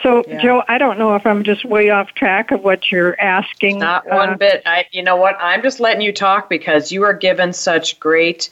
[0.02, 0.42] So, yeah.
[0.42, 3.78] Jo, I don't know if I'm just way off track of what you're asking.
[3.78, 4.62] Not one uh, bit.
[4.66, 5.36] I, you know what?
[5.40, 8.50] I'm just letting you talk because you are given such great,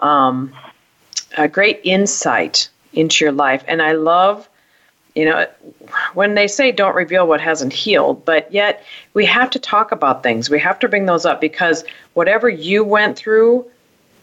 [0.00, 0.52] um,
[1.36, 4.48] a great insight into your life, and I love,
[5.14, 5.46] you know,
[6.14, 10.22] when they say don't reveal what hasn't healed, but yet we have to talk about
[10.22, 10.48] things.
[10.48, 13.66] We have to bring those up because whatever you went through,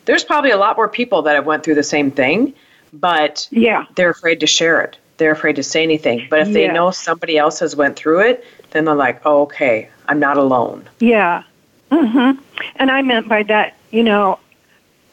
[0.05, 2.53] there's probably a lot more people that have went through the same thing,
[2.93, 6.27] but yeah, they're afraid to share it they're afraid to say anything.
[6.29, 6.53] But if yeah.
[6.53, 10.35] they know somebody else has went through it, then they're like, oh, okay, I'm not
[10.35, 10.87] alone.
[10.99, 11.43] Yeah.
[11.89, 12.37] Mhm.
[12.75, 14.37] And I meant by that, you know,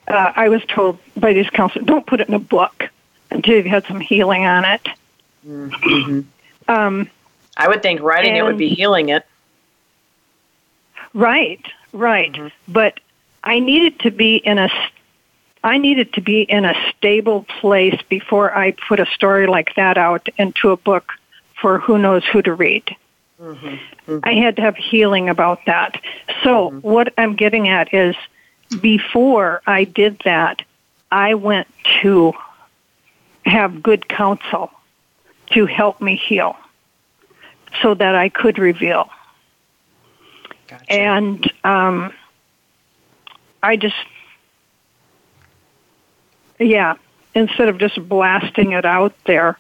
[0.09, 2.91] uh, I was told by these counselors, don't put it in a book
[3.31, 4.89] until you've had some healing on it.
[5.47, 6.21] Mm-hmm.
[6.69, 7.11] Um,
[7.57, 9.27] I would think writing it would be healing it.
[11.15, 11.61] Right,
[11.93, 12.33] right.
[12.33, 12.73] Mm-hmm.
[12.73, 13.01] But
[13.43, 14.69] I needed to be in a
[15.63, 19.99] I needed to be in a stable place before I put a story like that
[19.99, 21.13] out into a book
[21.61, 22.97] for who knows who to read.
[23.41, 23.67] Mm-hmm.
[23.67, 24.19] Mm-hmm.
[24.23, 26.01] I had to have healing about that.
[26.43, 26.79] So, mm-hmm.
[26.81, 28.17] what I'm getting at is
[28.81, 30.63] before I did that,
[31.11, 31.69] I went
[32.03, 32.33] to
[33.45, 34.71] have good counsel
[35.51, 36.57] to help me heal
[37.83, 39.11] so that I could reveal.
[40.69, 40.93] Gotcha.
[40.93, 42.13] And um,
[43.63, 43.97] I just,
[46.61, 46.95] yeah,
[47.35, 49.59] instead of just blasting it out there,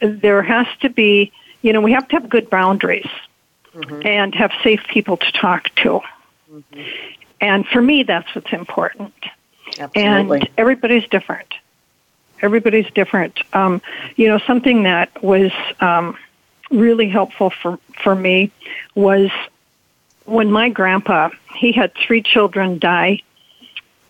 [0.00, 1.32] there has to be,
[1.62, 3.08] you know, we have to have good boundaries
[3.74, 4.06] mm-hmm.
[4.06, 6.00] and have safe people to talk to.
[6.52, 6.80] Mm-hmm.
[7.40, 9.14] And for me, that's what's important.
[9.78, 10.40] Absolutely.
[10.40, 11.54] And everybody's different.
[12.42, 13.38] Everybody's different.
[13.54, 13.80] Um,
[14.16, 16.16] you know, something that was um,
[16.70, 18.50] really helpful for for me
[18.94, 19.30] was
[20.24, 23.20] when my grandpa he had three children die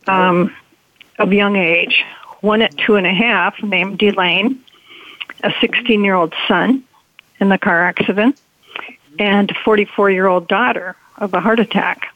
[0.06, 0.54] um,
[1.18, 2.04] of young age.
[2.40, 4.60] One at two and a half, named Delane,
[5.42, 6.84] a 16 year old son
[7.38, 8.40] in the car accident,
[9.18, 12.14] and a 44 year old daughter of a heart attack.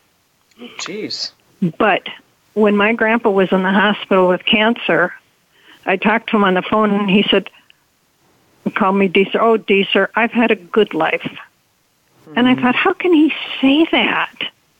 [0.58, 1.32] Jeez.
[1.78, 2.08] But
[2.54, 5.14] when my grandpa was in the hospital with cancer,
[5.86, 7.50] I talked to him on the phone and he said,
[8.74, 9.40] call me Deeser.
[9.40, 11.22] Oh, Deeser, I've had a good life.
[11.22, 12.38] Mm-hmm.
[12.38, 14.34] And I thought, how can he say that?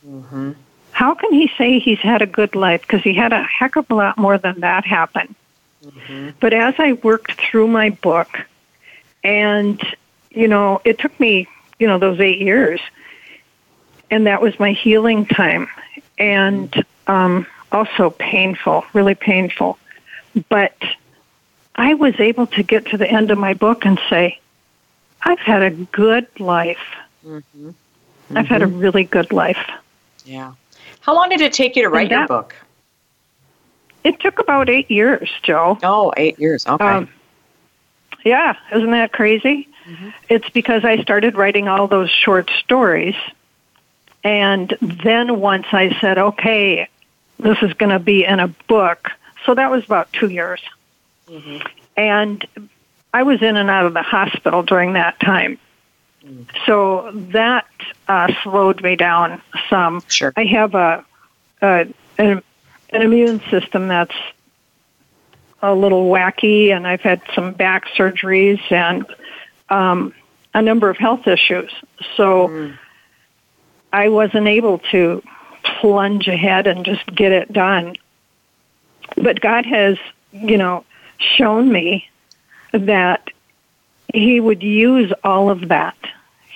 [0.06, 0.52] Mm-hmm.
[0.94, 2.82] How can he say he's had a good life?
[2.82, 5.34] Because he had a heck of a lot more than that happen.
[5.84, 6.30] Mm-hmm.
[6.38, 8.28] But as I worked through my book,
[9.24, 9.82] and,
[10.30, 11.48] you know, it took me,
[11.80, 12.80] you know, those eight years,
[14.08, 15.68] and that was my healing time.
[16.16, 19.78] And um, also painful, really painful.
[20.48, 20.76] But
[21.74, 24.38] I was able to get to the end of my book and say,
[25.22, 26.86] I've had a good life.
[27.26, 27.70] Mm-hmm.
[27.70, 28.38] Mm-hmm.
[28.38, 29.68] I've had a really good life.
[30.24, 30.52] Yeah.
[31.04, 32.56] How long did it take you to write that, your book?
[34.04, 35.78] It took about eight years, Jo.
[35.82, 36.66] Oh, eight years.
[36.66, 36.82] Okay.
[36.82, 37.10] Um,
[38.24, 39.68] yeah, isn't that crazy?
[39.86, 40.08] Mm-hmm.
[40.30, 43.16] It's because I started writing all those short stories.
[44.22, 46.88] And then once I said, okay,
[47.38, 49.10] this is going to be in a book,
[49.44, 50.62] so that was about two years.
[51.28, 51.66] Mm-hmm.
[51.98, 52.70] And
[53.12, 55.58] I was in and out of the hospital during that time.
[56.24, 56.46] Mm.
[56.66, 57.66] So that
[58.08, 60.02] uh, slowed me down some.
[60.08, 60.32] Sure.
[60.36, 61.04] I have a,
[61.62, 61.86] a
[62.18, 62.42] an,
[62.90, 64.14] an immune system that's
[65.62, 69.06] a little wacky, and I've had some back surgeries and
[69.70, 70.14] um,
[70.52, 71.72] a number of health issues.
[72.16, 72.78] So mm.
[73.92, 75.22] I wasn't able to
[75.80, 77.96] plunge ahead and just get it done.
[79.16, 79.96] But God has,
[80.32, 80.84] you know,
[81.18, 82.08] shown me
[82.72, 83.30] that
[84.12, 85.96] He would use all of that.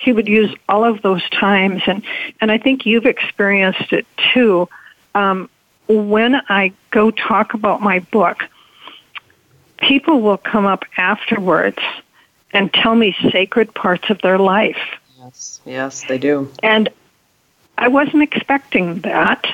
[0.09, 2.01] He would use all of those times, and
[2.41, 4.67] and I think you've experienced it too.
[5.13, 5.51] Um,
[5.87, 8.41] when I go talk about my book,
[9.77, 11.77] people will come up afterwards
[12.49, 14.81] and tell me sacred parts of their life.
[15.19, 16.51] Yes, yes, they do.
[16.63, 16.89] And
[17.77, 19.45] I wasn't expecting that.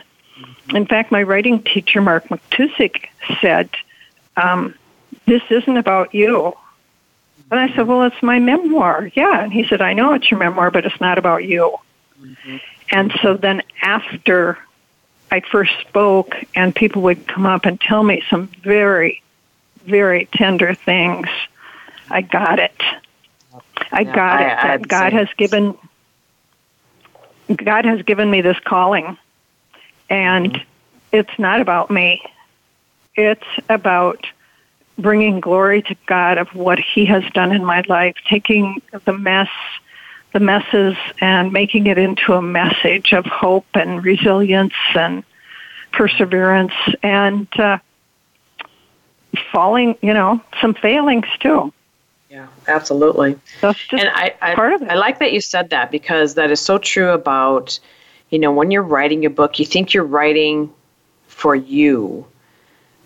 [0.74, 3.08] In fact, my writing teacher, Mark Matousek,
[3.42, 3.70] said,
[4.38, 4.74] um,
[5.26, 6.56] This isn't about you.
[7.52, 9.12] And I said, Well, it's my memoir.
[9.14, 9.44] Yeah.
[9.44, 11.78] And he said, I know it's your memoir, but it's not about you.
[12.22, 12.58] Mm-hmm.
[12.92, 14.58] And so then after
[15.32, 19.22] I first spoke, and people would come up and tell me some very,
[19.86, 21.28] very tender things,
[22.10, 22.82] I got it.
[23.92, 24.80] I yeah, got I, it.
[24.80, 25.78] That God has given
[27.48, 29.18] God has given me this calling,
[30.10, 30.64] and mm-hmm.
[31.12, 32.22] it's not about me.
[33.16, 34.26] It's about
[34.98, 39.50] bringing glory to God of what He has done in my life, taking the mess,
[40.34, 45.24] the messes, and making it into a message of hope and resilience and
[45.92, 47.78] perseverance and uh,
[49.52, 51.72] falling, you know, some failings too.
[52.30, 53.40] Yeah, absolutely.
[53.62, 54.90] That's just and I, I, part of it.
[54.90, 57.80] I like that you said that because that is so true about,
[58.30, 60.74] you know, when you're writing a book, you think you're writing
[61.28, 62.26] for you.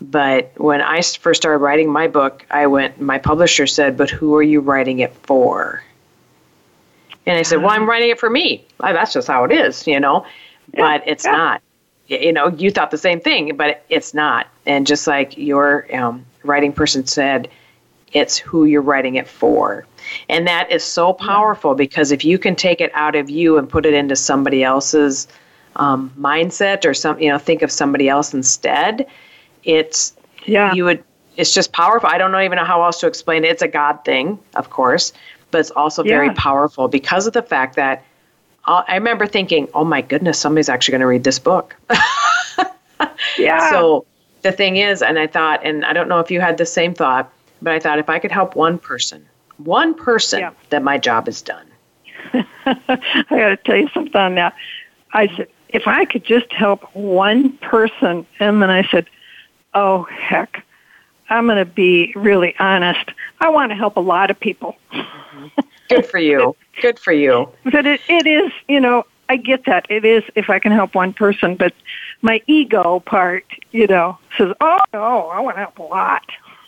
[0.00, 4.34] But when I first started writing my book, I went, my publisher said, but who
[4.34, 5.82] are you writing it for?
[7.26, 8.64] And I said, well, I'm writing it for me.
[8.80, 10.24] That's just how it is, you know,
[10.72, 11.32] yeah, but it's yeah.
[11.32, 11.62] not.
[12.08, 14.48] You know, you thought the same thing, but it's not.
[14.66, 17.48] And just like your um, writing person said,
[18.12, 19.86] it's who you're writing it for.
[20.28, 23.68] And that is so powerful because if you can take it out of you and
[23.68, 25.28] put it into somebody else's
[25.76, 29.06] um, mindset or some, you know, think of somebody else instead,
[29.64, 30.14] it's
[30.46, 31.02] yeah, you would.
[31.36, 32.08] It's just powerful.
[32.10, 33.48] I don't know even know how else to explain it.
[33.50, 35.12] It's a God thing, of course,
[35.50, 36.34] but it's also very yeah.
[36.36, 38.04] powerful because of the fact that
[38.66, 41.76] uh, I remember thinking, "Oh my goodness, somebody's actually going to read this book."
[43.38, 43.70] yeah.
[43.70, 44.04] So
[44.42, 46.94] the thing is, and I thought, and I don't know if you had the same
[46.94, 47.32] thought,
[47.62, 49.24] but I thought if I could help one person,
[49.58, 50.50] one person, Yeah.
[50.70, 51.66] that my job is done.
[52.32, 54.54] I got to tell you something on that.
[55.12, 59.06] I said, if I could just help one person, and then I said,
[59.74, 60.64] oh, heck,
[61.28, 63.10] I'm going to be really honest.
[63.40, 64.76] I want to help a lot of people.
[65.88, 66.56] Good for you.
[66.82, 67.48] Good for you.
[67.64, 69.86] But it, it is, you know, I get that.
[69.90, 71.72] It is if I can help one person, but
[72.22, 76.24] my ego part, you know, says, oh, no, I want to help a lot.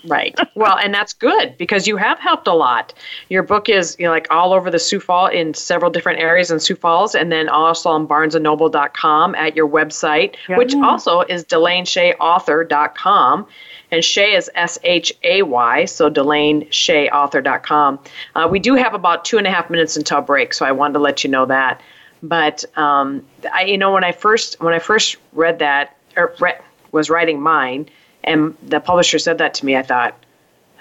[0.06, 0.36] Right.
[0.54, 2.92] Well, and that's good because you have helped a lot.
[3.28, 6.50] Your book is you know, like all over the Sioux Falls in several different areas
[6.50, 10.58] in Sioux Falls, and then also on barnesandnoble.com at your website, Yeah.
[10.58, 13.46] which also is DelaineShayAuthor.com.
[13.90, 17.98] And Shay is S H A Y, so DelaineShayAuthor.com.
[18.34, 20.94] Uh, we do have about two and a half minutes until break, so I wanted
[20.94, 21.80] to let you know that.
[22.22, 26.58] But um, I, you know, when I first when I first read that or read,
[26.92, 27.88] was writing mine,
[28.24, 30.14] and the publisher said that to me, I thought,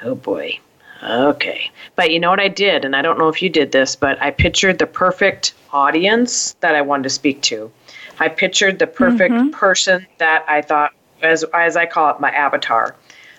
[0.04, 0.60] oh boy,
[1.04, 1.72] okay.
[1.96, 4.22] But you know what I did, and I don't know if you did this, but
[4.22, 7.72] I pictured the perfect audience that I wanted to speak to.
[8.20, 9.50] I pictured the perfect mm-hmm.
[9.50, 12.96] person that I thought, as as I call it, my avatar.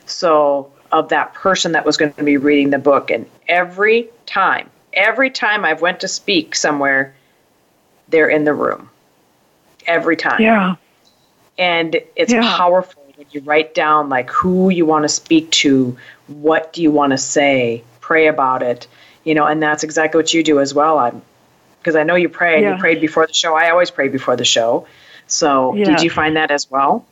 [0.06, 4.68] So of that person that was going to be reading the book, and every time,
[4.92, 7.14] every time I've went to speak somewhere,
[8.08, 8.90] they're in the room.
[9.86, 10.74] Every time Yeah.
[11.58, 12.56] and it's Yeah.
[12.56, 13.01] powerful
[13.34, 17.18] you write down like who you want to speak to what do you want to
[17.18, 18.86] say pray about it
[19.24, 20.98] you know and that's exactly what you do as well.
[20.98, 21.22] I'm
[21.78, 22.74] because i know you pray and Yeah.
[22.74, 23.54] you prayed before the show.
[23.56, 24.86] I always pray before the show.
[25.26, 25.86] So Yeah.
[25.86, 27.06] did you find that as well?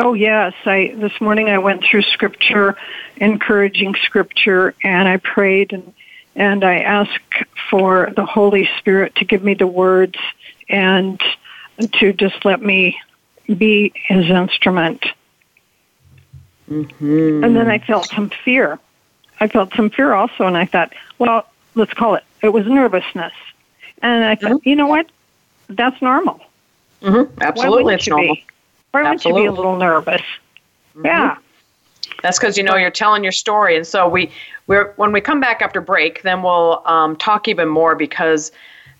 [0.00, 2.76] Oh yes, I this morning I went through scripture,
[3.16, 5.92] encouraging scripture, and I prayed and
[6.34, 10.18] and I asked for the Holy Spirit to give me the words
[10.68, 11.20] and
[11.92, 12.98] to just let me
[13.46, 15.04] be His instrument.
[16.70, 17.44] mm-hmm.
[17.44, 18.78] And then I felt some fear.
[19.40, 22.24] I felt some fear also, and I thought, well, let's call it.
[22.42, 23.32] It was nervousness,
[24.02, 25.10] and I thought, you know what?
[25.68, 26.40] That's normal.
[27.02, 28.46] hmm absolutely it's normal be?
[28.92, 30.22] Why wouldn't you be a little nervous?
[31.02, 31.36] Yeah.
[32.22, 34.30] That's because you know you're telling your story, and so we
[34.66, 38.52] we're when we come back after break, then we'll um, talk even more because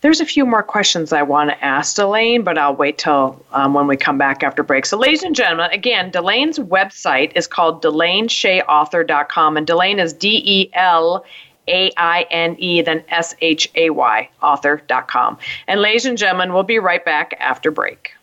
[0.04, 3.72] there's a few more questions I want to ask Delaine, but I'll wait till um,
[3.72, 4.84] when we come back after break.
[4.84, 10.70] So, ladies and gentlemen, again, Delaine's website is called DelaineShayAuthor.com, and Delaine is D E
[10.74, 11.24] L.
[11.66, 15.38] A I N E, then S H A Y, author.com.
[15.66, 18.13] And ladies and gentlemen, we'll be right back after break.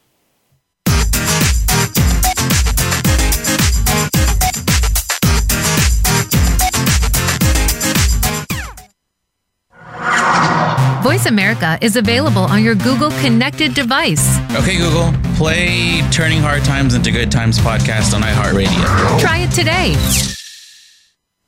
[11.02, 14.38] Voice America is available on your Google connected device.
[14.52, 19.20] Okay, Google, play Turning Hard Times into Good Times podcast on iHeartRadio.
[19.20, 19.96] Try it today.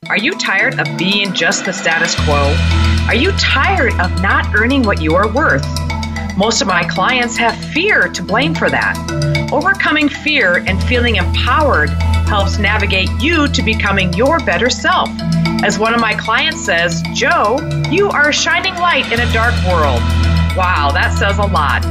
[0.09, 2.55] Are you tired of being just the status quo?
[3.07, 5.63] Are you tired of not earning what you are worth?
[6.35, 8.97] Most of my clients have fear to blame for that.
[9.51, 11.91] Overcoming fear and feeling empowered
[12.27, 15.09] helps navigate you to becoming your better self.
[15.63, 17.59] As one of my clients says, Jo,
[17.91, 20.01] you are a shining light in a dark world.
[20.55, 21.83] Wow, that says a lot.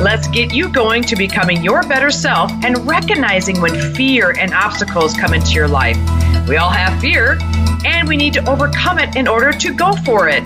[0.00, 5.14] Let's get you going to becoming your better self and recognizing when fear and obstacles
[5.14, 5.96] come into your life.
[6.48, 7.38] We all have fear,
[7.84, 10.44] and we need to overcome it in order to go for it.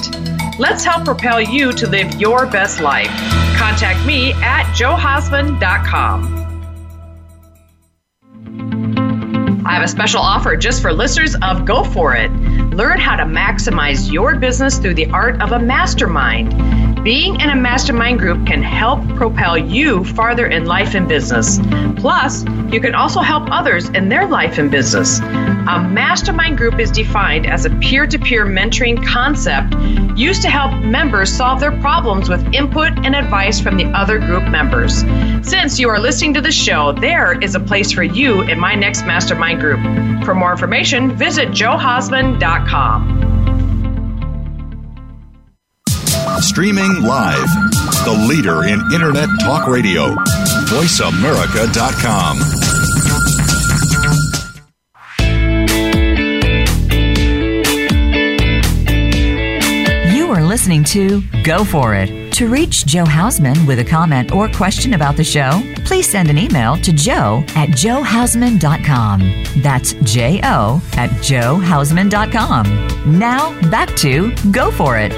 [0.58, 3.10] Let's help propel you to live your best life.
[3.56, 6.38] Contact me at johausman.com.
[9.66, 12.32] I have a special offer just for listeners of Go For It.
[12.72, 16.87] Learn how to maximize your business through the art of a mastermind.
[17.02, 21.58] Being in a mastermind group can help propel you farther in life and business.
[21.96, 25.20] Plus, you can also help others in their life and business.
[25.20, 29.74] A mastermind group is defined as a peer to peer mentoring concept
[30.18, 34.42] used to help members solve their problems with input and advice from the other group
[34.48, 35.04] members.
[35.48, 38.74] Since you are listening to the show, there is a place for you in my
[38.74, 39.80] next mastermind group.
[40.24, 43.37] For more information, visit johausman.com.
[46.40, 47.48] Streaming live.
[48.04, 50.14] The leader in Internet talk radio.
[50.70, 52.38] VoiceAmerica.com.
[60.14, 62.32] You are listening to Go For It.
[62.34, 66.38] To reach Jo Hausman with a comment or question about the show, please send an
[66.38, 69.20] email to jo at johausman.com.
[69.62, 73.18] That's J O at johausman.com.
[73.18, 75.12] Now back to Go For It.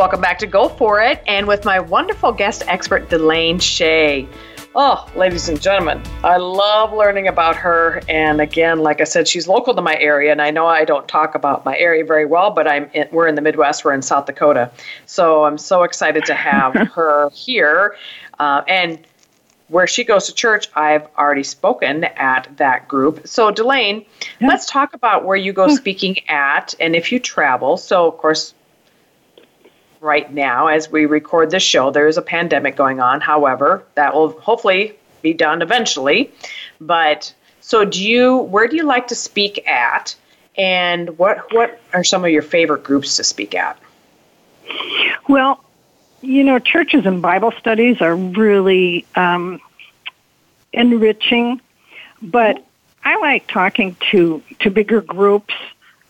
[0.00, 4.26] Welcome back to Go For It, and with my wonderful guest expert, Delaine Shay.
[4.74, 8.00] Oh, ladies and gentlemen, I love learning about her.
[8.08, 11.06] And again, like I said, she's local to my area, and I know I don't
[11.06, 13.84] talk about my area very well, but I'm in, we're in the Midwest.
[13.84, 14.70] We're in South Dakota,
[15.04, 17.94] so I'm so excited to have her here.
[18.38, 19.06] Uh, and
[19.68, 23.28] where she goes to church, I've already spoken at that group.
[23.28, 24.06] So, Delaine,
[24.38, 24.48] yeah.
[24.48, 25.74] let's talk about where you go hmm.
[25.74, 27.76] speaking at, and if you travel.
[27.76, 28.54] So, of course,
[30.00, 31.90] right now as we record this show.
[31.90, 33.20] There is a pandemic going on.
[33.20, 36.32] However, that will hopefully be done eventually.
[36.80, 40.14] But so do you where do you like to speak at
[40.56, 43.78] and what what are some of your favorite groups to speak at?
[45.28, 45.62] Well,
[46.22, 49.60] you know, churches and Bible studies are really um,
[50.72, 51.60] enriching,
[52.22, 52.64] but
[53.04, 55.54] I like talking to to bigger groups,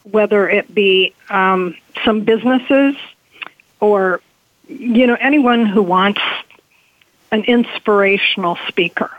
[0.04, 2.96] whether it be um, some businesses
[3.80, 4.20] or
[4.68, 6.20] you know anyone who wants
[7.32, 9.10] an inspirational speaker.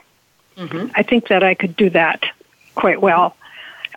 [0.57, 0.91] Mm-hmm.
[0.95, 2.25] I think that I could do that
[2.75, 3.35] quite well.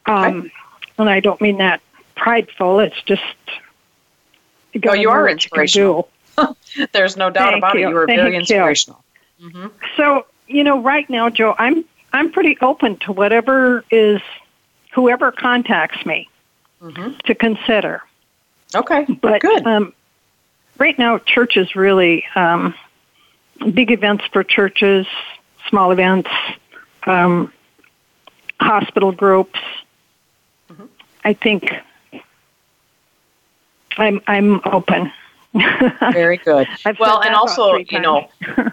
[0.07, 0.51] Um, okay.
[0.99, 1.81] And I don't mean that
[2.15, 2.81] prideful.
[2.81, 3.23] It's just
[4.73, 6.09] you oh, you are inspirational.
[6.39, 6.55] You
[6.93, 7.87] There's no doubt Thank about you.
[7.87, 7.91] it.
[7.91, 9.05] You are Thank very inspirational.
[9.41, 9.67] Mm-hmm.
[9.97, 14.21] So you know, right now, Jo, I'm I'm pretty open to whatever is
[14.93, 16.29] whoever contacts me
[16.81, 17.19] mm-hmm.
[17.25, 18.03] to consider.
[18.75, 19.67] Okay, but good.
[19.67, 19.93] Um,
[20.79, 22.75] right now, churches really um,
[23.73, 25.07] big events for churches,
[25.69, 26.31] small events,
[27.07, 27.53] um,
[28.61, 29.61] hospital groups.
[30.71, 30.85] Mm-hmm.
[31.25, 31.73] I think
[33.97, 35.13] I'm I'm open.
[36.13, 36.67] Very good.
[36.99, 38.29] well, and also, you know,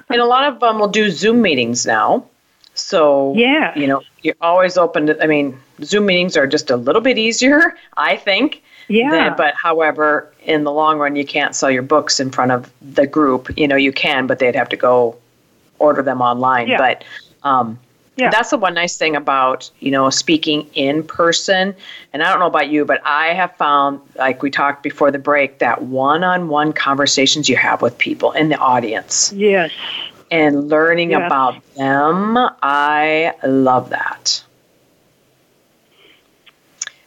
[0.09, 2.25] and a lot of them will do Zoom meetings now.
[2.73, 6.77] So, yeah, you know, you're always open to, I mean, Zoom meetings are just a
[6.77, 8.63] little bit easier, I think.
[8.91, 9.33] Yeah.
[9.35, 13.07] but however, in the long run, you can't sell your books in front of the
[13.07, 13.49] group.
[13.57, 15.17] You know, you can, but they'd have to go
[15.79, 16.67] order them online.
[16.67, 16.77] Yeah.
[16.77, 17.03] But
[17.43, 17.79] um,
[18.15, 18.29] yeah.
[18.29, 21.75] that's the one nice thing about you know speaking in person.
[22.13, 25.19] And I don't know about you, but I have found, like we talked before the
[25.19, 29.31] break, that one-on-one conversations you have with people in the audience.
[29.33, 29.71] Yes.
[30.29, 31.23] And learning yes.
[31.25, 34.43] about them, I love that.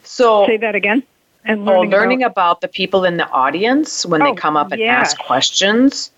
[0.02, 1.02] So say that again
[1.44, 4.56] and learning, oh, learning about, about, the people in the audience when oh, they come
[4.56, 5.10] up and yes.
[5.12, 6.10] ask questions.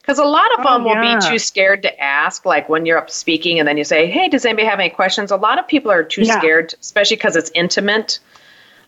[0.00, 1.18] Because a lot of oh, them will yeah.
[1.18, 4.28] be too scared to ask, like when you're up speaking and then you say, hey,
[4.28, 5.30] does anybody have any questions?
[5.30, 6.38] A lot of people are too yeah.
[6.38, 8.18] scared, especially because it's intimate,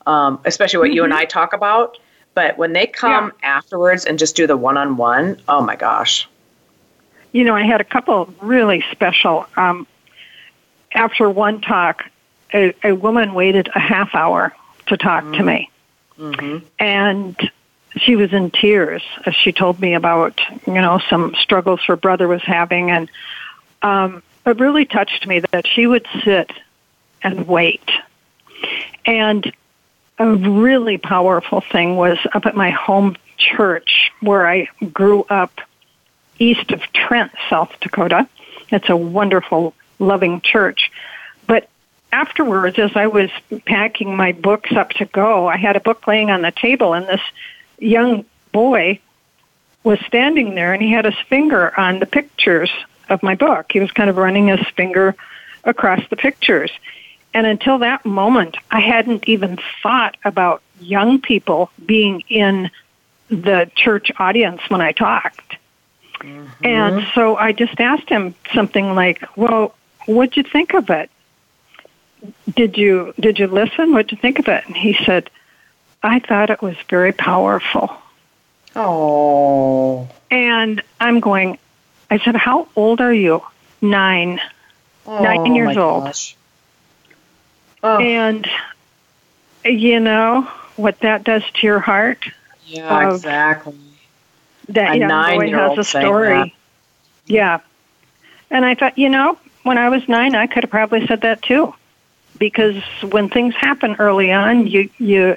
[0.07, 0.97] um, especially what mm-hmm.
[0.97, 1.21] you and mm-hmm.
[1.21, 1.99] I talk about.
[2.35, 3.57] But when they come yeah.
[3.57, 6.29] afterwards and just do the one on one, oh my gosh.
[7.33, 9.47] You know, I had a couple really special.
[9.57, 9.87] Um,
[10.95, 12.05] after one talk,
[12.55, 14.55] a, a woman waited a half hour
[14.87, 15.35] to talk mm-hmm.
[15.35, 15.71] to me.
[16.23, 16.65] Mm-hmm.
[16.79, 17.51] And
[17.97, 22.29] she was in tears as she told me about, you know, some struggles her brother
[22.29, 22.91] was having.
[22.91, 23.11] And
[23.83, 26.51] um, it really touched me that she would sit
[27.23, 27.89] and wait.
[29.05, 29.53] And
[30.19, 35.61] a really powerful thing was up at my home church where I grew up
[36.39, 38.29] east of Trent, South Dakota.
[38.71, 40.93] It's a wonderful, loving church
[42.13, 43.31] afterwards, as I was
[43.67, 47.07] packing my books up to go, I had a book laying on the table, and
[47.09, 47.23] this
[47.79, 49.01] young boy
[49.83, 52.71] was standing there, and he had his finger on the pictures
[53.09, 53.73] of my book.
[53.73, 55.17] He was kind of running his finger
[55.65, 56.71] across the pictures.
[57.35, 62.71] And until that moment, I hadn't even thought about young people being in
[63.29, 65.57] the church audience when I talked.
[66.19, 66.67] Mm-hmm.
[66.67, 69.75] And so I just asked him something like, Well,
[70.07, 71.11] what'd you think of it?
[72.55, 73.93] Did you did you listen?
[73.93, 74.65] What did you think of it?
[74.67, 75.31] And he said,
[76.03, 77.97] I thought it was very powerful.
[78.75, 80.09] Oh.
[80.31, 81.59] And I'm going.
[82.11, 83.43] I said, How old are you?
[83.81, 84.41] Nine.
[85.07, 86.13] Oh, Nine years old.
[87.83, 87.99] Oh.
[87.99, 88.49] And
[89.65, 90.43] you know
[90.77, 92.25] what that does to your heart?
[92.67, 93.77] Yeah, exactly.
[94.69, 96.55] That a young boy has a story.
[97.27, 97.61] Yeah.
[98.51, 101.43] And I thought, you know, when I was nine, I could have probably said that
[101.43, 101.75] too
[102.43, 102.83] because
[103.13, 105.37] when things happen early on, you you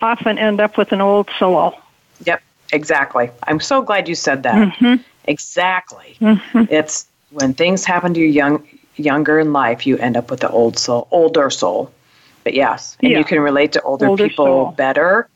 [0.00, 1.78] often end up with an old soul.
[2.24, 3.28] Yep, exactly.
[3.42, 4.72] I'm so glad you said that.
[4.72, 5.02] Mm-hmm.
[5.24, 6.16] Exactly.
[6.18, 6.64] Mm-hmm.
[6.70, 8.66] It's when things happen to you young
[8.96, 11.92] younger in life, you end up with the old soul, older soul.
[12.42, 13.18] But yes, and yeah.
[13.18, 14.74] you can relate to older, older people soul.
[14.78, 15.28] better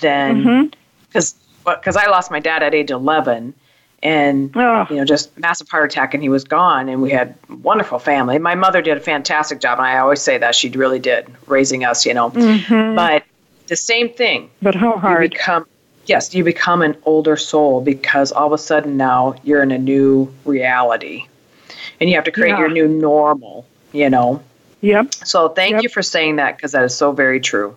[0.00, 0.72] than
[1.06, 1.78] because mm-hmm.
[1.78, 3.54] because I lost my dad at age 11
[4.02, 4.86] and oh.
[4.90, 8.38] you know just massive heart attack and he was gone and we had wonderful family
[8.38, 11.84] my mother did a fantastic job and i always say that she really did raising
[11.84, 12.96] us you know mm-hmm.
[12.96, 13.22] but
[13.68, 15.66] the same thing but how hard you become
[16.06, 19.78] yes you become an older soul because all of a sudden now you're in a
[19.78, 21.26] new reality
[22.02, 22.58] and you have to create Yeah.
[22.58, 23.64] your new normal.
[23.92, 24.42] You know.
[24.80, 25.14] Yep.
[25.14, 25.82] So thank Yep.
[25.84, 27.76] you for saying that because that is so very true.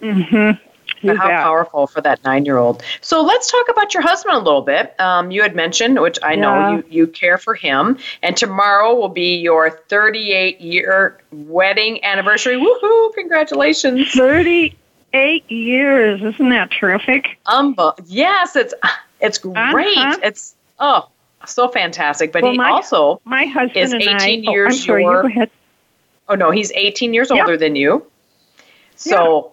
[0.00, 0.65] Mm-hmm.
[1.12, 1.42] You how bet.
[1.42, 2.82] powerful for that nine-year-old.
[3.00, 4.98] So let's talk about your husband a little bit.
[5.00, 9.08] Um, you had mentioned, which I know you you care for him, and tomorrow will
[9.08, 12.56] be your 38-year wedding anniversary.
[12.56, 13.14] Woohoo!
[13.14, 14.10] Congratulations!
[14.12, 16.22] 38 years.
[16.22, 17.38] Isn't that terrific?
[17.46, 18.74] Umbu- yes, it's
[19.20, 19.96] it's great.
[19.98, 20.16] Uh-huh.
[20.22, 21.08] It's oh
[21.46, 22.32] so fantastic.
[22.32, 24.50] But Well, he my- also My husband Is 18 I.
[24.50, 25.02] years oh, I'm sorry.
[25.04, 25.50] your- You go ahead.
[26.28, 27.40] oh no, he's 18 years Yeah.
[27.42, 28.04] older than you.
[28.96, 29.52] So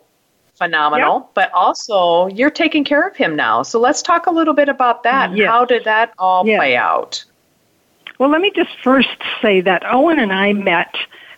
[0.56, 1.30] phenomenal.
[1.34, 3.64] But also you're taking care of him now.
[3.64, 5.36] So let's talk a little bit about that.
[5.36, 5.48] Yes.
[5.50, 6.58] How did that all Yes.
[6.60, 7.24] play out?
[8.20, 9.10] Well, let me just first
[9.42, 10.96] say that Owen and I met.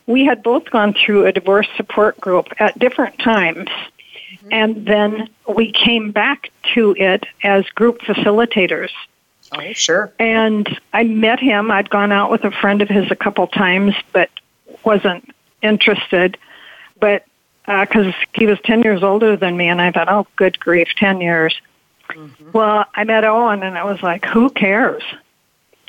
[0.07, 3.70] We had both gone through a divorce support group at different times.
[3.70, 4.47] Mm-hmm.
[4.51, 8.91] And then we came back to it as group facilitators.
[9.53, 10.11] Oh, sure.
[10.20, 11.72] And I met him.
[11.72, 14.30] I'd gone out with a friend of his a couple times, but
[14.84, 16.38] wasn't interested.
[16.99, 17.26] But
[17.68, 20.89] Uh, because he was 10 years older than me, and I thought, oh, good grief,
[20.97, 21.59] 10 years.
[22.09, 22.51] Mm-hmm.
[22.53, 25.03] Well, I met Owen, and I was like, who cares?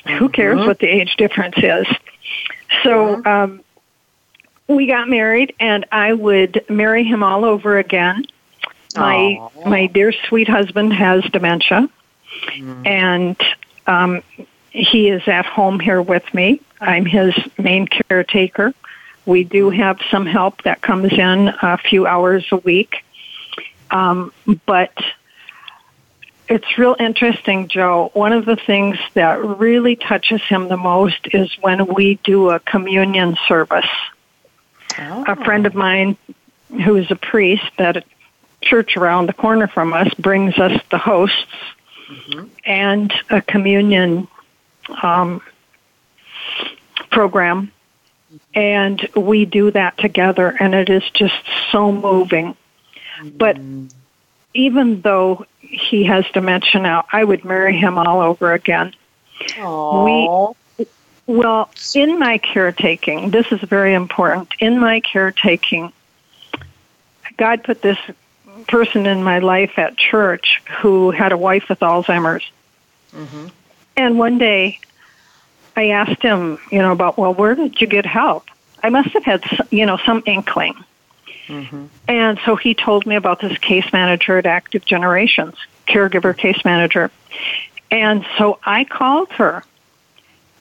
[0.05, 0.27] Who mm-hmm.
[0.27, 1.87] cares what the age difference is?
[2.83, 3.27] So mm-hmm.
[3.27, 3.63] um,
[4.67, 8.25] we got married, and I would marry him all over again.
[8.95, 11.87] My my dear sweet husband has dementia,
[12.83, 13.39] and
[13.85, 14.23] um,
[14.71, 16.61] he is at home here with me.
[16.81, 18.73] I'm his main caretaker.
[19.27, 23.03] We do have some help that comes in a few hours a week,
[23.91, 24.31] um,
[24.65, 24.93] but
[26.47, 28.09] it's real interesting, Jo.
[28.13, 32.61] One of the things that really touches him the most is when we do a
[32.61, 33.89] communion service.
[34.97, 36.15] A friend of mine
[36.69, 38.03] who is a priest at a
[38.61, 41.53] church around the corner from us brings us the hosts
[42.65, 44.29] and a communion
[45.03, 45.41] um,
[47.11, 47.73] program.
[48.57, 51.35] And we do that together, and it is just
[51.71, 52.57] so moving.
[53.23, 53.59] But
[54.55, 58.95] even though he has dementia now, I would marry him all over again.
[59.59, 60.53] Aw.
[61.27, 64.49] Well, in my caretaking, this is very important.
[64.57, 65.93] In my caretaking,
[67.37, 67.99] God put this
[68.67, 72.49] person in my life at church who had a wife with Alzheimer's.
[73.13, 73.49] Mm-hmm.
[73.97, 74.79] And one day,
[75.75, 78.45] I asked him, you know, about, well, where did you get help?
[78.83, 80.75] I must have had, you know, some inkling.
[82.07, 85.55] And so he told me about this case manager at Active Generations,
[85.87, 87.09] caregiver case manager.
[87.89, 89.63] And so I called her.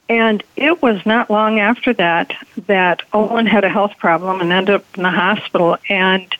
[0.08, 2.32] And it was not long after that
[2.68, 5.78] that Owen had a health problem and ended up in the hospital.
[5.88, 6.32] And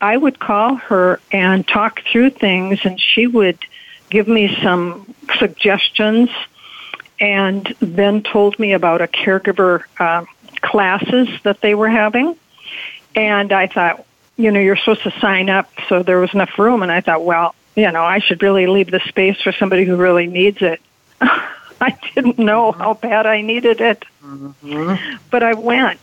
[0.00, 3.58] I would call her and talk through things, and she would
[4.08, 6.30] give me some suggestions
[7.20, 10.24] and then told me about a caregiver uh,
[10.60, 12.36] classes that they were having.
[13.14, 14.04] And I thought,
[14.36, 16.82] you know, you're supposed to sign up, so there was enough room.
[16.82, 19.96] And I thought, well, you know, I should really leave the space for somebody who
[19.96, 20.80] really needs it.
[21.20, 24.04] I didn't know how bad I needed it.
[25.30, 26.00] But I went,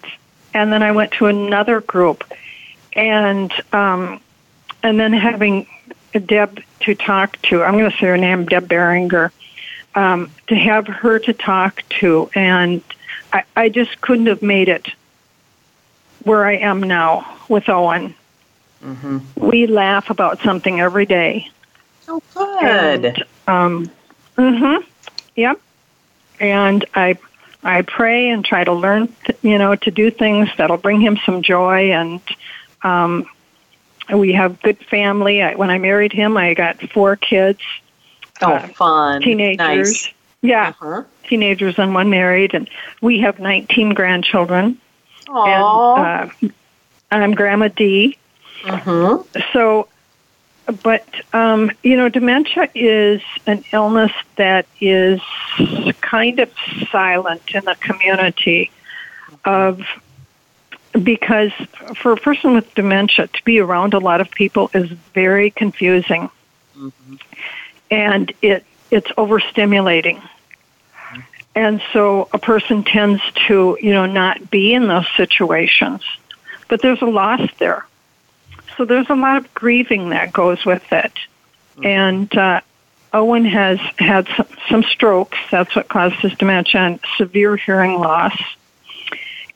[0.53, 2.23] and then I went to another group,
[2.93, 4.19] and um,
[4.81, 5.67] and then having
[6.13, 7.63] Deb to talk to.
[7.63, 9.31] I'm going to say her name, Deb Beringer,
[9.93, 12.81] um, to have her to talk to, and
[13.37, 14.87] I, I just couldn't have made it
[16.23, 18.15] where I am now with Owen.
[19.35, 21.49] We laugh about something every day.
[22.07, 23.05] Oh, good.
[23.05, 23.91] And, um,
[24.37, 24.83] mhm.
[25.35, 25.59] Yep.
[26.39, 27.17] And I,
[27.63, 31.41] I pray and try to learn, you know, to do things that'll bring him some
[31.41, 31.91] joy.
[31.91, 32.21] And
[32.83, 33.27] um,
[34.13, 35.41] we have good family.
[35.41, 37.59] I, when I married him, I got four kids,
[38.41, 39.21] oh, uh, fun.
[39.21, 39.57] teenagers.
[39.57, 40.13] Nice.
[40.41, 41.03] Yeah, Uh-huh.
[41.27, 42.69] Teenagers and one married, and
[43.01, 44.77] we have 19 grandchildren.
[45.29, 46.21] Aw.
[46.21, 46.47] And uh,
[47.11, 48.17] I'm Grandma Dee.
[48.63, 49.25] Mhm.
[49.53, 49.87] So,
[50.83, 55.21] but um, you know, dementia is an illness that is
[56.01, 56.51] kind of
[56.91, 58.71] silent in the community
[59.45, 59.81] of
[61.03, 61.51] because
[61.95, 66.29] for a person with dementia to be around a lot of people is very confusing
[67.91, 70.21] and it it's overstimulating
[71.57, 76.03] and so a person tends to you know not be in those situations
[76.69, 77.85] but there's a loss there
[78.77, 81.11] so there's a lot of grieving that goes with it.
[81.83, 82.61] And uh,
[83.11, 85.37] Owen has had some, some strokes.
[85.49, 88.39] That's what caused his dementia and severe hearing loss.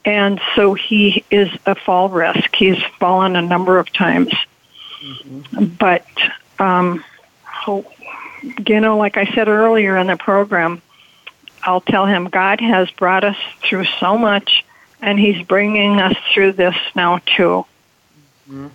[0.03, 2.55] And so he is a fall risk.
[2.55, 4.33] He's fallen a number of times.
[5.79, 6.07] But,
[6.57, 7.03] um,
[7.67, 10.81] you know, like I said earlier in the program,
[11.63, 14.65] I'll tell him God has brought us through so much,
[15.01, 17.65] and He's bringing us through this now too.
[18.49, 18.67] Mm-hmm.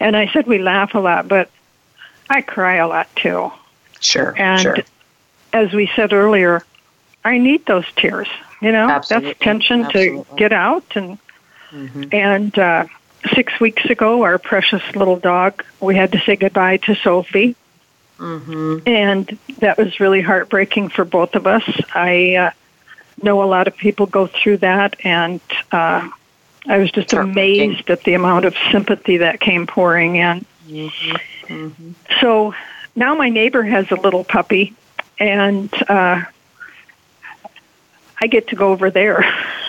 [0.00, 1.50] And I said we laugh a lot, but
[2.28, 3.52] I cry a lot too.
[4.00, 4.34] Sure.
[4.36, 4.76] And sure.
[5.52, 6.64] as we said earlier,
[7.24, 8.28] I need those tears.
[8.60, 9.28] You know, Absolutely.
[9.30, 10.24] that's tension Absolutely.
[10.24, 10.84] to get out.
[10.94, 11.18] And
[11.72, 12.04] Mm-hmm.
[12.12, 12.86] and uh,
[13.34, 17.56] six weeks ago, our precious little dog, we had to say goodbye to Sophie.
[18.18, 18.78] Mm-hmm.
[18.86, 21.64] And that was really heartbreaking for both of us.
[21.94, 22.50] I uh,
[23.22, 25.40] know a lot of people go through that, and
[25.72, 26.08] uh,
[26.66, 30.44] I was just amazed at the amount of sympathy that came pouring in.
[30.66, 31.92] Mm-hmm.
[32.20, 32.54] So
[32.94, 34.74] now my neighbor has a little puppy,
[35.18, 36.22] and uh,
[38.20, 39.22] I get to go over there.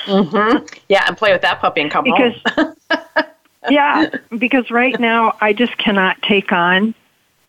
[0.05, 0.65] Mm-hmm.
[0.89, 2.75] Yeah, and play with that puppy and come Because- home.
[3.69, 6.93] yeah, because right now I just cannot take on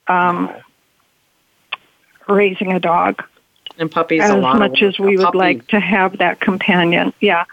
[0.06, 0.50] um,
[2.28, 3.22] raising a dog
[3.78, 5.38] and puppies as much as we would puppy.
[5.38, 7.12] like to have that companion.
[7.20, 7.44] Yeah.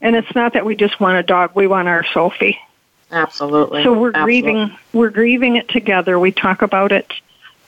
[0.00, 2.58] And it's not that we just want a dog, we want our Sophie.
[3.10, 3.84] Absolutely.
[3.84, 4.42] So we're Absolutely.
[4.42, 6.18] grieving we're grieving it together.
[6.18, 7.12] We talk about it.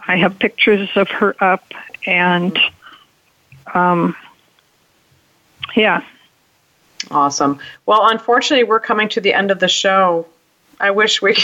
[0.07, 1.73] I have pictures of her up
[2.07, 2.59] and
[3.75, 4.17] um
[5.75, 6.03] yeah.
[7.11, 7.61] Awesome.
[7.85, 10.27] Well, unfortunately, we're coming to the end of the show.
[10.81, 11.37] I wish we,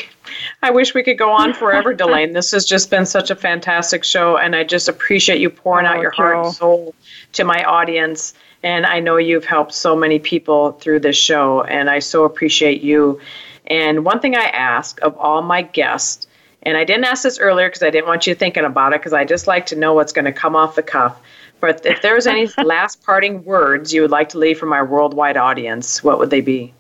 [0.63, 2.33] I wish we could go on forever, Delaine.
[2.33, 5.99] This has just been such a fantastic show, and I just appreciate you pouring out
[5.99, 6.95] Oh, your heart and soul
[7.33, 8.35] to my audience.
[8.63, 12.83] And I know you've helped so many people through this show, and I so appreciate
[12.83, 13.21] you.
[13.67, 16.27] And one thing I ask of all my guests,
[16.63, 19.13] and I didn't ask this earlier because I didn't want you thinking about it, because
[19.13, 21.19] I just like to know what's going to come off the cuff.
[21.61, 25.37] But if there's any last parting words you would like to leave for my worldwide
[25.37, 26.75] audience, what would they be?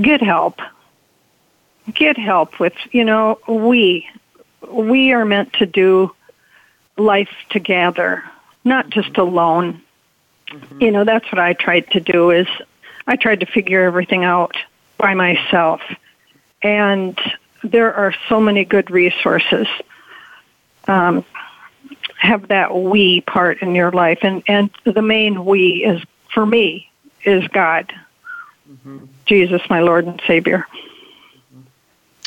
[0.00, 0.60] Get help.
[1.92, 4.08] Get help with, you know, we
[4.68, 6.14] we are meant to do
[6.96, 8.24] life together,
[8.64, 9.20] not just mm-hmm.
[9.20, 9.82] alone.
[10.48, 10.82] Mm-hmm.
[10.82, 12.46] You know, that's what I tried to do is
[13.06, 14.56] I tried to figure everything out
[14.96, 15.82] by myself.
[16.62, 17.18] And
[17.62, 19.66] there are so many good resources.
[20.86, 21.24] Um,
[22.18, 26.90] have that we part in your life and and the main we is for me
[27.24, 27.92] is God.
[28.70, 29.04] Mm-hmm.
[29.26, 30.66] Jesus my Lord and Savior.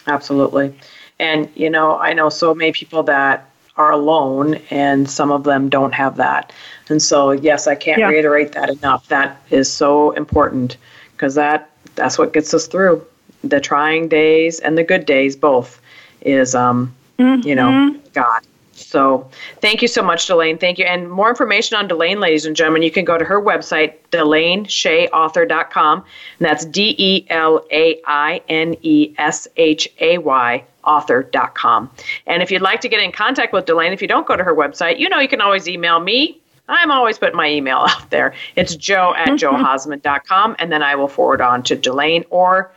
[0.08, 0.74] Absolutely.
[1.20, 5.70] And, you know, I know so many people that are alone, and some of them
[5.70, 6.52] don't have that.
[6.90, 8.08] And so, yes, I can't Yeah.
[8.08, 9.08] reiterate that enough.
[9.10, 10.78] That is so important
[11.12, 13.06] because that that's what gets us through
[13.44, 15.80] the trying days and the good days, both,
[16.22, 18.42] is, um, you know, God.
[18.78, 20.58] So thank you so much, Delaine.
[20.58, 20.86] Thank you.
[20.86, 25.98] And more information on Delaine, ladies and gentlemen, you can go to her website, DelaineShayAuthor.com.
[25.98, 31.90] And that's D E L A I N E S H A Y author.com.
[32.28, 34.44] And if you'd like to get in contact with Delaine, if you don't go to
[34.44, 36.40] her website, you know you can always email me.
[36.70, 38.34] I'm always putting my email out there.
[38.56, 39.64] It's jo at mm-hmm.
[39.64, 42.72] johausman.com, and then I will forward on to Delaine or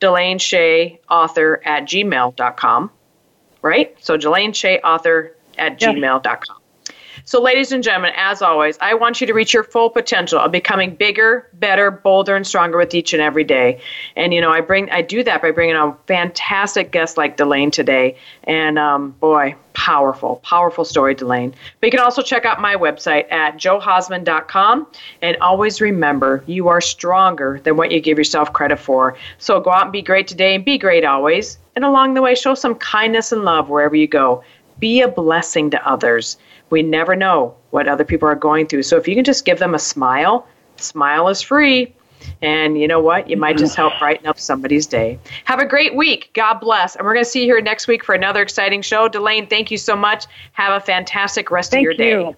[0.00, 2.90] Delaine Shay author at gmail.com
[3.62, 3.94] right?
[4.00, 5.94] So Delaine Shay, author at Yes.
[5.94, 6.56] gmail.com.
[7.24, 10.50] So, ladies and gentlemen, as always, I want you to reach your full potential of
[10.50, 13.80] becoming bigger, better, bolder, and stronger with each and every day.
[14.16, 17.70] And you know, I bring, I do that by bringing on fantastic guests like Delaine
[17.70, 18.16] today.
[18.44, 21.54] And um, boy, powerful, powerful story, Delaine.
[21.80, 24.86] But you can also check out my website at johausman.com.
[25.20, 29.16] And always remember, you are stronger than what you give yourself credit for.
[29.38, 31.58] So go out and be great today, and be great always.
[31.78, 34.42] And along the way, show some kindness and love wherever you go.
[34.80, 36.36] Be a blessing to others.
[36.70, 38.82] We never know what other people are going through.
[38.82, 41.94] So if you can just give them a smile, smile is free.
[42.42, 43.30] And you know what?
[43.30, 45.20] You might just help brighten up somebody's day.
[45.44, 46.30] Have a great week.
[46.34, 46.96] God bless.
[46.96, 49.06] And we're going to see you here next week for another exciting show.
[49.06, 50.26] Delaine, thank you so much.
[50.54, 52.34] Have a fantastic rest Thank of your day.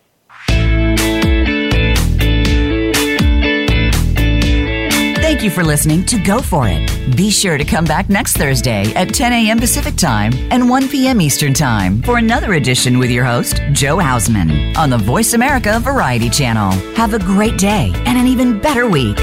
[5.31, 7.17] Thank you for listening to Go For It.
[7.17, 9.61] Be sure to come back next Thursday at 10 a.m.
[9.61, 11.21] Pacific Time and 1 p.m.
[11.21, 16.29] Eastern Time for another edition with your host, Jo Hausman, on the Voice America Variety
[16.31, 16.73] Channel.
[16.97, 19.19] Have a great day and an even better week.